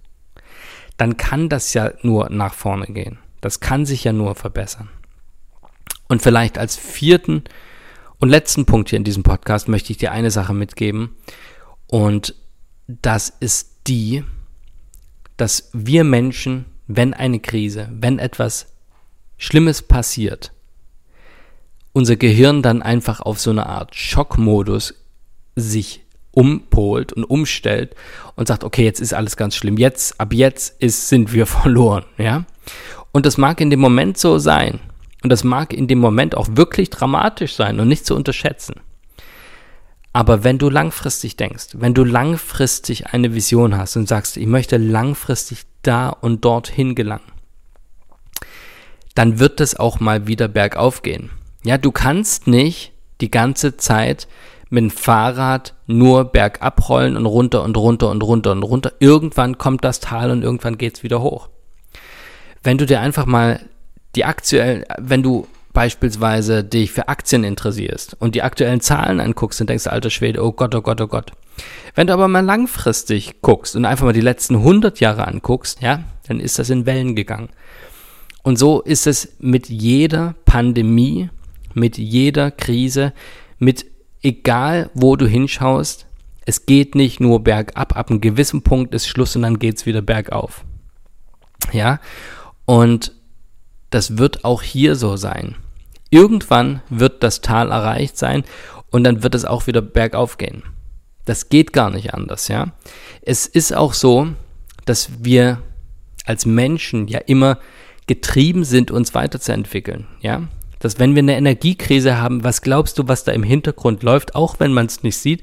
Dann 0.95 1.17
kann 1.17 1.49
das 1.49 1.73
ja 1.73 1.91
nur 2.01 2.29
nach 2.29 2.53
vorne 2.53 2.85
gehen. 2.85 3.19
Das 3.41 3.59
kann 3.59 3.85
sich 3.85 4.05
ja 4.05 4.13
nur 4.13 4.35
verbessern. 4.35 4.87
Und 6.07 6.21
vielleicht 6.21 6.57
als 6.57 6.77
vierten 6.77 7.43
und 8.19 8.29
letzten 8.29 8.65
Punkt 8.65 8.89
hier 8.89 8.97
in 8.97 9.03
diesem 9.03 9.23
Podcast 9.23 9.67
möchte 9.67 9.91
ich 9.91 9.97
dir 9.97 10.13
eine 10.13 10.31
Sache 10.31 10.53
mitgeben. 10.53 11.17
Und 11.87 12.35
das 12.87 13.27
ist 13.41 13.81
die, 13.87 14.23
dass 15.35 15.69
wir 15.73 16.05
Menschen 16.05 16.67
wenn 16.87 17.13
eine 17.13 17.39
Krise, 17.39 17.89
wenn 17.91 18.19
etwas 18.19 18.67
Schlimmes 19.37 19.81
passiert, 19.81 20.51
unser 21.93 22.15
Gehirn 22.15 22.61
dann 22.61 22.81
einfach 22.81 23.21
auf 23.21 23.39
so 23.39 23.51
eine 23.51 23.67
Art 23.67 23.95
Schockmodus 23.95 24.93
sich 25.55 26.01
umpolt 26.31 27.13
und 27.13 27.23
umstellt 27.23 27.95
und 28.35 28.47
sagt, 28.47 28.63
okay, 28.63 28.83
jetzt 28.83 28.99
ist 28.99 29.13
alles 29.13 29.37
ganz 29.37 29.55
schlimm. 29.55 29.77
Jetzt, 29.77 30.19
ab 30.19 30.33
jetzt 30.33 30.75
ist, 30.81 31.07
sind 31.07 31.33
wir 31.33 31.45
verloren, 31.45 32.05
ja. 32.17 32.45
Und 33.11 33.25
das 33.25 33.37
mag 33.37 33.61
in 33.61 33.69
dem 33.69 33.79
Moment 33.79 34.17
so 34.17 34.37
sein. 34.37 34.79
Und 35.23 35.29
das 35.29 35.43
mag 35.43 35.73
in 35.73 35.87
dem 35.87 35.99
Moment 35.99 36.35
auch 36.35 36.49
wirklich 36.51 36.89
dramatisch 36.89 37.55
sein 37.55 37.79
und 37.79 37.87
nicht 37.87 38.05
zu 38.05 38.15
unterschätzen. 38.15 38.75
Aber 40.11 40.43
wenn 40.43 40.57
du 40.57 40.69
langfristig 40.69 41.35
denkst, 41.35 41.69
wenn 41.73 41.93
du 41.93 42.03
langfristig 42.03 43.07
eine 43.07 43.33
Vision 43.33 43.77
hast 43.77 43.95
und 43.95 44.07
sagst, 44.07 44.37
ich 44.37 44.47
möchte 44.47 44.77
langfristig 44.77 45.63
da 45.87 46.09
und 46.09 46.43
dorthin 46.45 46.95
gelangen, 46.95 47.31
dann 49.13 49.39
wird 49.39 49.61
es 49.61 49.79
auch 49.79 49.99
mal 49.99 50.27
wieder 50.27 50.47
bergauf 50.47 51.01
gehen. 51.01 51.31
Ja, 51.63 51.77
du 51.77 51.91
kannst 51.91 52.47
nicht 52.47 52.91
die 53.21 53.31
ganze 53.31 53.77
Zeit 53.77 54.27
mit 54.69 54.83
dem 54.83 54.91
Fahrrad 54.91 55.73
nur 55.87 56.25
bergab 56.25 56.89
rollen 56.89 57.15
und 57.15 57.25
runter 57.25 57.63
und 57.63 57.77
runter 57.77 58.09
und 58.09 58.21
runter 58.21 58.51
und 58.51 58.63
runter. 58.63 58.93
Irgendwann 58.99 59.57
kommt 59.57 59.83
das 59.83 59.99
Tal 59.99 60.31
und 60.31 60.43
irgendwann 60.43 60.77
geht's 60.77 61.03
wieder 61.03 61.21
hoch. 61.21 61.49
Wenn 62.61 62.77
du 62.77 62.85
dir 62.85 62.99
einfach 62.99 63.25
mal 63.25 63.61
die 64.15 64.25
aktuellen, 64.25 64.83
wenn 64.97 65.23
du 65.23 65.47
beispielsweise 65.75 66.63
dich 66.63 66.91
für 66.91 67.09
Aktien 67.09 67.43
interessierst 67.43 68.15
und 68.19 68.33
die 68.33 68.41
aktuellen 68.41 68.81
Zahlen 68.81 69.19
anguckst 69.19 69.61
und 69.61 69.69
denkst, 69.69 69.85
alter 69.85 70.09
Schwede, 70.09 70.43
oh 70.43 70.53
Gott, 70.53 70.73
oh 70.73 70.81
Gott, 70.81 70.99
oh 71.01 71.07
Gott. 71.07 71.33
Wenn 71.93 72.07
du 72.07 72.13
aber 72.13 72.27
mal 72.27 72.43
langfristig 72.43 73.41
guckst 73.41 73.75
und 73.75 73.85
einfach 73.85 74.05
mal 74.05 74.13
die 74.13 74.21
letzten 74.21 74.55
100 74.55 74.99
Jahre 74.99 75.27
anguckst, 75.27 75.81
ja, 75.81 76.03
dann 76.27 76.39
ist 76.39 76.57
das 76.57 76.71
in 76.71 76.87
Wellen 76.87 77.15
gegangen. 77.15 77.49
Und 78.41 78.57
so 78.57 78.81
ist 78.81 79.05
es 79.05 79.35
mit 79.39 79.69
jeder 79.69 80.35
Pandemie, 80.45 81.29
mit 81.73 81.97
jeder 81.97 82.51
Krise, 82.51 83.13
mit 83.59 83.85
egal 84.21 84.89
wo 84.93 85.15
du 85.15 85.27
hinschaust, 85.27 86.07
es 86.45 86.65
geht 86.65 86.95
nicht 86.95 87.19
nur 87.19 87.43
bergab, 87.43 87.97
ab 87.97 88.09
einem 88.09 88.21
gewissen 88.21 88.61
Punkt 88.61 88.93
ist 88.95 89.07
Schluss 89.07 89.35
und 89.35 89.41
dann 89.41 89.59
geht's 89.59 89.85
wieder 89.85 90.01
bergauf. 90.01 90.63
Ja, 91.73 91.99
und 92.65 93.11
das 93.89 94.17
wird 94.17 94.45
auch 94.45 94.61
hier 94.61 94.95
so 94.95 95.17
sein. 95.17 95.55
Irgendwann 96.09 96.81
wird 96.89 97.23
das 97.23 97.41
Tal 97.41 97.71
erreicht 97.71 98.17
sein 98.17 98.43
und 98.91 99.03
dann 99.03 99.23
wird 99.23 99.35
es 99.35 99.45
auch 99.45 99.67
wieder 99.67 99.81
bergauf 99.81 100.37
gehen. 100.37 100.63
Das 101.25 101.49
geht 101.49 101.73
gar 101.73 101.89
nicht 101.89 102.13
anders, 102.13 102.47
ja. 102.47 102.73
Es 103.21 103.47
ist 103.47 103.75
auch 103.75 103.93
so, 103.93 104.27
dass 104.85 105.09
wir 105.23 105.61
als 106.25 106.45
Menschen 106.45 107.07
ja 107.07 107.19
immer 107.19 107.57
getrieben 108.07 108.63
sind, 108.63 108.91
uns 108.91 109.15
weiterzuentwickeln, 109.15 110.07
ja 110.21 110.43
dass 110.85 110.99
wenn 110.99 111.15
wir 111.15 111.23
eine 111.23 111.35
Energiekrise 111.35 112.19
haben, 112.19 112.43
was 112.43 112.61
glaubst 112.61 112.99
du, 112.99 113.07
was 113.07 113.23
da 113.23 113.31
im 113.31 113.41
Hintergrund 113.41 114.03
läuft, 114.03 114.35
auch 114.35 114.59
wenn 114.59 114.71
man 114.71 114.85
es 114.85 115.01
nicht 115.01 115.17
sieht, 115.17 115.41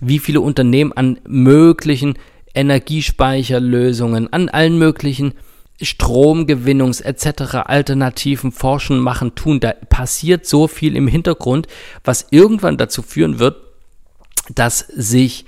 wie 0.00 0.18
viele 0.18 0.40
Unternehmen 0.40 0.92
an 0.92 1.20
möglichen 1.28 2.18
Energiespeicherlösungen, 2.54 4.32
an 4.32 4.48
allen 4.48 4.76
möglichen 4.76 5.34
Stromgewinnungs 5.80 7.00
etc. 7.00 7.54
alternativen 7.66 8.52
Forschen 8.52 8.98
machen, 8.98 9.34
tun. 9.34 9.60
Da 9.60 9.72
passiert 9.72 10.46
so 10.46 10.68
viel 10.68 10.96
im 10.96 11.08
Hintergrund, 11.08 11.66
was 12.04 12.26
irgendwann 12.30 12.76
dazu 12.76 13.02
führen 13.02 13.38
wird, 13.38 13.56
dass 14.54 14.78
sich 14.78 15.44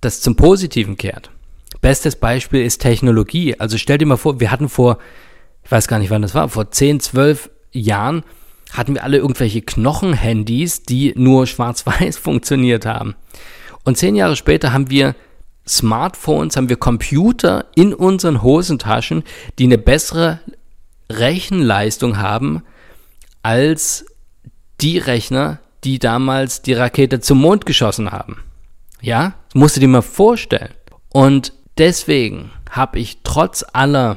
das 0.00 0.20
zum 0.20 0.36
Positiven 0.36 0.96
kehrt. 0.96 1.30
Bestes 1.80 2.16
Beispiel 2.16 2.64
ist 2.64 2.80
Technologie. 2.80 3.58
Also 3.58 3.76
stell 3.76 3.98
dir 3.98 4.06
mal 4.06 4.16
vor, 4.16 4.40
wir 4.40 4.50
hatten 4.50 4.68
vor, 4.68 4.98
ich 5.64 5.70
weiß 5.70 5.88
gar 5.88 5.98
nicht 5.98 6.10
wann 6.10 6.22
das 6.22 6.34
war, 6.34 6.48
vor 6.48 6.70
10, 6.70 7.00
12 7.00 7.50
Jahren 7.72 8.24
hatten 8.72 8.94
wir 8.94 9.04
alle 9.04 9.18
irgendwelche 9.18 9.62
Knochenhandys, 9.62 10.82
die 10.82 11.12
nur 11.16 11.46
schwarz-weiß 11.46 12.16
funktioniert 12.18 12.86
haben. 12.86 13.14
Und 13.84 13.98
zehn 13.98 14.16
Jahre 14.16 14.36
später 14.36 14.72
haben 14.72 14.90
wir 14.90 15.14
Smartphones, 15.66 16.56
haben 16.56 16.68
wir 16.68 16.76
Computer 16.76 17.66
in 17.74 17.94
unseren 17.94 18.42
Hosentaschen, 18.42 19.24
die 19.58 19.64
eine 19.64 19.78
bessere 19.78 20.40
Rechenleistung 21.10 22.18
haben 22.18 22.62
als 23.42 24.06
die 24.80 24.98
Rechner, 24.98 25.60
die 25.84 25.98
damals 25.98 26.62
die 26.62 26.72
Rakete 26.72 27.20
zum 27.20 27.40
Mond 27.40 27.66
geschossen 27.66 28.12
haben. 28.12 28.38
Ja, 29.00 29.34
das 29.48 29.54
musst 29.54 29.76
du 29.76 29.80
dir 29.80 29.88
mal 29.88 30.02
vorstellen. 30.02 30.74
Und 31.10 31.52
deswegen 31.78 32.50
habe 32.70 32.98
ich 32.98 33.18
trotz 33.22 33.64
aller 33.72 34.16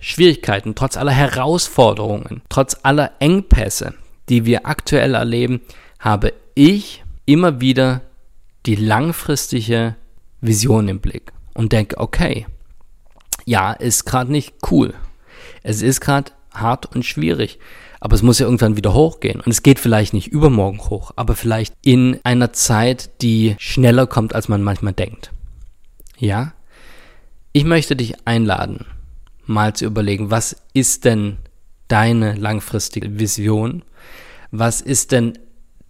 Schwierigkeiten, 0.00 0.74
trotz 0.74 0.96
aller 0.96 1.12
Herausforderungen, 1.12 2.42
trotz 2.48 2.76
aller 2.82 3.12
Engpässe, 3.18 3.94
die 4.28 4.44
wir 4.44 4.66
aktuell 4.66 5.14
erleben, 5.14 5.60
habe 5.98 6.32
ich 6.54 7.04
immer 7.26 7.60
wieder 7.60 8.00
die 8.66 8.76
langfristige 8.76 9.96
Vision 10.40 10.88
im 10.88 11.00
Blick 11.00 11.32
und 11.54 11.72
denke, 11.72 11.98
okay, 11.98 12.46
ja, 13.44 13.72
ist 13.72 14.04
gerade 14.04 14.30
nicht 14.30 14.54
cool. 14.70 14.94
Es 15.62 15.82
ist 15.82 16.00
gerade 16.00 16.32
hart 16.52 16.94
und 16.94 17.04
schwierig, 17.04 17.58
aber 18.00 18.14
es 18.14 18.22
muss 18.22 18.38
ja 18.38 18.46
irgendwann 18.46 18.76
wieder 18.76 18.94
hochgehen. 18.94 19.40
Und 19.40 19.50
es 19.50 19.62
geht 19.62 19.78
vielleicht 19.78 20.12
nicht 20.12 20.28
übermorgen 20.28 20.80
hoch, 20.80 21.12
aber 21.16 21.34
vielleicht 21.34 21.74
in 21.82 22.20
einer 22.24 22.52
Zeit, 22.52 23.22
die 23.22 23.56
schneller 23.58 24.06
kommt, 24.06 24.34
als 24.34 24.48
man 24.48 24.62
manchmal 24.62 24.92
denkt. 24.92 25.32
Ja? 26.18 26.52
Ich 27.52 27.64
möchte 27.64 27.96
dich 27.96 28.26
einladen, 28.26 28.86
mal 29.46 29.74
zu 29.74 29.84
überlegen, 29.86 30.30
was 30.30 30.56
ist 30.74 31.04
denn 31.04 31.38
deine 31.88 32.34
langfristige 32.34 33.18
Vision? 33.18 33.82
Was 34.50 34.80
ist 34.80 35.12
denn 35.12 35.38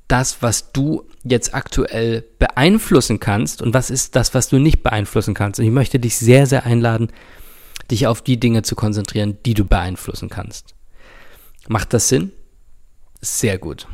das, 0.06 0.42
was 0.42 0.72
du 0.72 1.04
jetzt 1.24 1.54
aktuell 1.54 2.24
beeinflussen 2.38 3.20
kannst 3.20 3.62
und 3.62 3.74
was 3.74 3.90
ist 3.90 4.16
das, 4.16 4.34
was 4.34 4.48
du 4.48 4.58
nicht 4.58 4.82
beeinflussen 4.82 5.34
kannst? 5.34 5.60
Und 5.60 5.66
ich 5.66 5.72
möchte 5.72 5.98
dich 5.98 6.16
sehr, 6.16 6.46
sehr 6.46 6.64
einladen, 6.64 7.08
dich 7.90 8.06
auf 8.06 8.22
die 8.22 8.38
Dinge 8.38 8.62
zu 8.62 8.74
konzentrieren, 8.74 9.38
die 9.44 9.54
du 9.54 9.64
beeinflussen 9.64 10.28
kannst. 10.28 10.74
Macht 11.68 11.92
das 11.92 12.08
Sinn? 12.08 12.32
Sehr 13.20 13.58
gut. 13.58 13.86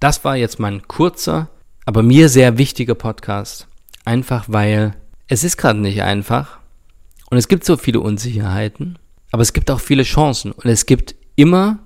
Das 0.00 0.24
war 0.24 0.36
jetzt 0.36 0.58
mein 0.58 0.86
kurzer, 0.86 1.48
aber 1.84 2.02
mir 2.02 2.28
sehr 2.28 2.58
wichtiger 2.58 2.94
Podcast. 2.94 3.66
Einfach 4.04 4.44
weil 4.48 4.94
es 5.28 5.42
ist 5.42 5.56
gerade 5.56 5.80
nicht 5.80 6.02
einfach 6.02 6.58
und 7.30 7.38
es 7.38 7.48
gibt 7.48 7.64
so 7.64 7.76
viele 7.76 8.00
Unsicherheiten, 8.00 8.98
aber 9.32 9.42
es 9.42 9.52
gibt 9.52 9.70
auch 9.70 9.80
viele 9.80 10.04
Chancen 10.04 10.52
und 10.52 10.66
es 10.66 10.86
gibt 10.86 11.16
immer 11.34 11.80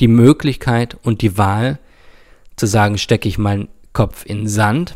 die 0.00 0.08
Möglichkeit 0.08 0.96
und 1.02 1.22
die 1.22 1.38
Wahl 1.38 1.78
zu 2.56 2.66
sagen, 2.66 2.98
stecke 2.98 3.28
ich 3.28 3.38
meinen 3.38 3.68
Kopf 3.96 4.26
in 4.26 4.46
Sand 4.46 4.94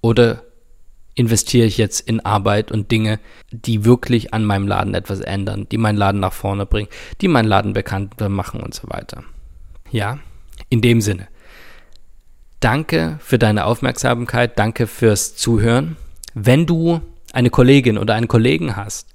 oder 0.00 0.44
investiere 1.16 1.66
ich 1.66 1.76
jetzt 1.76 1.98
in 2.08 2.24
Arbeit 2.24 2.70
und 2.70 2.92
Dinge, 2.92 3.18
die 3.50 3.84
wirklich 3.84 4.32
an 4.32 4.44
meinem 4.44 4.68
Laden 4.68 4.94
etwas 4.94 5.18
ändern, 5.18 5.66
die 5.72 5.76
meinen 5.76 5.98
Laden 5.98 6.20
nach 6.20 6.32
vorne 6.32 6.64
bringen, 6.64 6.88
die 7.20 7.26
meinen 7.26 7.48
Laden 7.48 7.72
bekannter 7.72 8.28
machen 8.28 8.60
und 8.60 8.74
so 8.74 8.88
weiter. 8.88 9.24
Ja, 9.90 10.20
in 10.68 10.82
dem 10.82 11.00
Sinne. 11.00 11.26
Danke 12.60 13.18
für 13.20 13.40
deine 13.40 13.64
Aufmerksamkeit, 13.64 14.56
danke 14.56 14.86
fürs 14.86 15.34
Zuhören. 15.34 15.96
Wenn 16.32 16.64
du 16.64 17.00
eine 17.32 17.50
Kollegin 17.50 17.98
oder 17.98 18.14
einen 18.14 18.28
Kollegen 18.28 18.76
hast, 18.76 19.08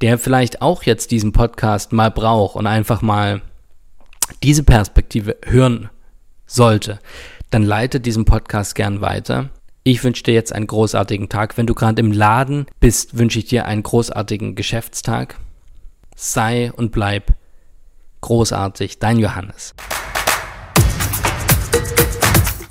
der 0.00 0.16
vielleicht 0.18 0.62
auch 0.62 0.82
jetzt 0.84 1.10
diesen 1.10 1.32
Podcast 1.32 1.92
mal 1.92 2.10
braucht 2.10 2.56
und 2.56 2.66
einfach 2.66 3.02
mal 3.02 3.42
diese 4.42 4.62
Perspektive 4.62 5.36
hören 5.44 5.90
sollte, 6.46 7.00
dann 7.50 7.62
leite 7.62 8.00
diesen 8.00 8.24
Podcast 8.24 8.74
gern 8.74 9.00
weiter. 9.00 9.50
Ich 9.84 10.02
wünsche 10.02 10.24
dir 10.24 10.34
jetzt 10.34 10.52
einen 10.52 10.66
großartigen 10.66 11.28
Tag. 11.28 11.56
Wenn 11.56 11.66
du 11.66 11.74
gerade 11.74 12.00
im 12.00 12.10
Laden 12.10 12.66
bist, 12.80 13.18
wünsche 13.18 13.38
ich 13.38 13.44
dir 13.44 13.66
einen 13.66 13.82
großartigen 13.82 14.56
Geschäftstag. 14.56 15.38
Sei 16.16 16.72
und 16.72 16.90
bleib 16.90 17.34
großartig, 18.20 18.98
dein 18.98 19.18
Johannes. 19.18 19.74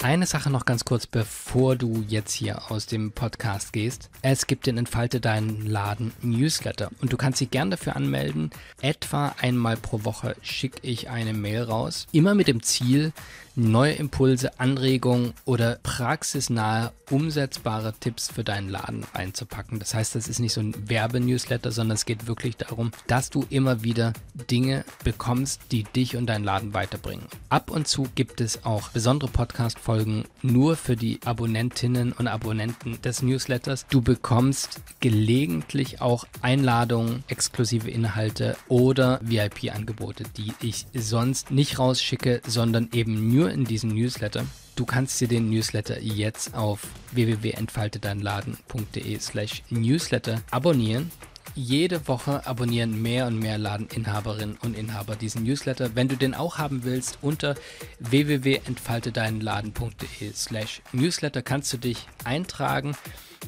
Eine 0.05 0.27
Sache 0.27 0.51
noch 0.51 0.65
ganz 0.65 0.85
kurz, 0.85 1.07
bevor 1.07 1.75
du 1.75 2.05
jetzt 2.07 2.31
hier 2.31 2.69
aus 2.69 2.85
dem 2.85 3.11
Podcast 3.11 3.73
gehst. 3.73 4.11
Es 4.21 4.45
gibt 4.45 4.67
den 4.67 4.77
Entfalte 4.77 5.19
deinen 5.19 5.65
Laden 5.65 6.11
Newsletter 6.21 6.91
und 7.01 7.11
du 7.11 7.17
kannst 7.17 7.41
dich 7.41 7.49
gern 7.49 7.71
dafür 7.71 7.95
anmelden. 7.95 8.51
Etwa 8.83 9.33
einmal 9.41 9.77
pro 9.77 10.03
Woche 10.03 10.35
schicke 10.43 10.87
ich 10.87 11.09
eine 11.09 11.33
Mail 11.33 11.63
raus. 11.63 12.05
Immer 12.11 12.35
mit 12.35 12.47
dem 12.47 12.61
Ziel, 12.61 13.13
neue 13.55 13.93
Impulse, 13.93 14.59
Anregungen 14.59 15.33
oder 15.45 15.79
praxisnahe, 15.81 16.91
umsetzbare 17.09 17.93
Tipps 17.99 18.31
für 18.31 18.43
deinen 18.43 18.69
Laden 18.69 19.05
einzupacken. 19.13 19.79
Das 19.79 19.95
heißt, 19.95 20.13
das 20.13 20.27
ist 20.27 20.39
nicht 20.39 20.53
so 20.53 20.61
ein 20.61 20.87
Werbenewsletter, 20.87 21.71
sondern 21.71 21.95
es 21.95 22.05
geht 22.05 22.27
wirklich 22.27 22.57
darum, 22.57 22.91
dass 23.07 23.31
du 23.31 23.45
immer 23.49 23.81
wieder 23.81 24.13
Dinge 24.51 24.85
bekommst, 25.03 25.61
die 25.71 25.83
dich 25.83 26.15
und 26.15 26.27
deinen 26.27 26.43
Laden 26.43 26.75
weiterbringen. 26.75 27.25
Ab 27.49 27.71
und 27.71 27.87
zu 27.87 28.07
gibt 28.13 28.39
es 28.41 28.65
auch 28.65 28.89
besondere 28.89 29.31
Podcast-Folgen 29.31 29.94
nur 30.41 30.75
für 30.75 30.95
die 30.95 31.19
Abonnentinnen 31.25 32.11
und 32.11 32.27
Abonnenten 32.27 33.01
des 33.01 33.21
Newsletters. 33.21 33.85
Du 33.89 34.01
bekommst 34.01 34.81
gelegentlich 34.99 36.01
auch 36.01 36.25
Einladungen, 36.41 37.23
exklusive 37.27 37.89
Inhalte 37.89 38.57
oder 38.67 39.19
VIP-Angebote, 39.21 40.23
die 40.37 40.53
ich 40.61 40.85
sonst 40.93 41.51
nicht 41.51 41.79
rausschicke, 41.79 42.41
sondern 42.47 42.89
eben 42.93 43.33
nur 43.33 43.51
in 43.51 43.65
diesem 43.65 43.91
Newsletter. 43.91 44.45
Du 44.75 44.85
kannst 44.85 45.19
dir 45.21 45.27
den 45.27 45.49
Newsletter 45.49 46.01
jetzt 46.01 46.53
auf 46.53 46.81
www.entfaltedeinladen.de 47.11 49.19
slash 49.19 49.63
newsletter 49.69 50.41
abonnieren 50.51 51.11
jede 51.55 52.07
Woche 52.07 52.45
abonnieren 52.45 53.01
mehr 53.01 53.25
und 53.27 53.39
mehr 53.39 53.57
Ladeninhaberinnen 53.57 54.57
und 54.61 54.77
Inhaber 54.77 55.15
diesen 55.15 55.43
Newsletter. 55.43 55.95
Wenn 55.95 56.07
du 56.07 56.15
den 56.17 56.35
auch 56.35 56.57
haben 56.57 56.83
willst, 56.83 57.19
unter 57.21 57.55
www.entfaltedeinladen.de 57.99 60.33
slash 60.33 60.81
Newsletter 60.91 61.41
kannst 61.41 61.71
du 61.73 61.77
dich 61.77 62.07
eintragen. 62.23 62.95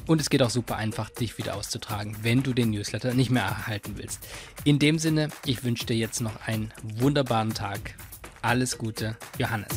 Und 0.06 0.20
es 0.20 0.30
geht 0.30 0.42
auch 0.42 0.50
super 0.50 0.76
einfach, 0.76 1.10
dich 1.10 1.38
wieder 1.38 1.54
auszutragen, 1.54 2.16
wenn 2.22 2.42
du 2.42 2.52
den 2.54 2.70
Newsletter 2.70 3.14
nicht 3.14 3.30
mehr 3.30 3.44
erhalten 3.44 3.94
willst. 3.96 4.26
In 4.64 4.78
dem 4.78 4.98
Sinne, 4.98 5.28
ich 5.44 5.64
wünsche 5.64 5.86
dir 5.86 5.96
jetzt 5.96 6.20
noch 6.20 6.46
einen 6.46 6.72
wunderbaren 6.82 7.54
Tag. 7.54 7.94
Alles 8.40 8.78
Gute, 8.78 9.16
Johannes. 9.38 9.68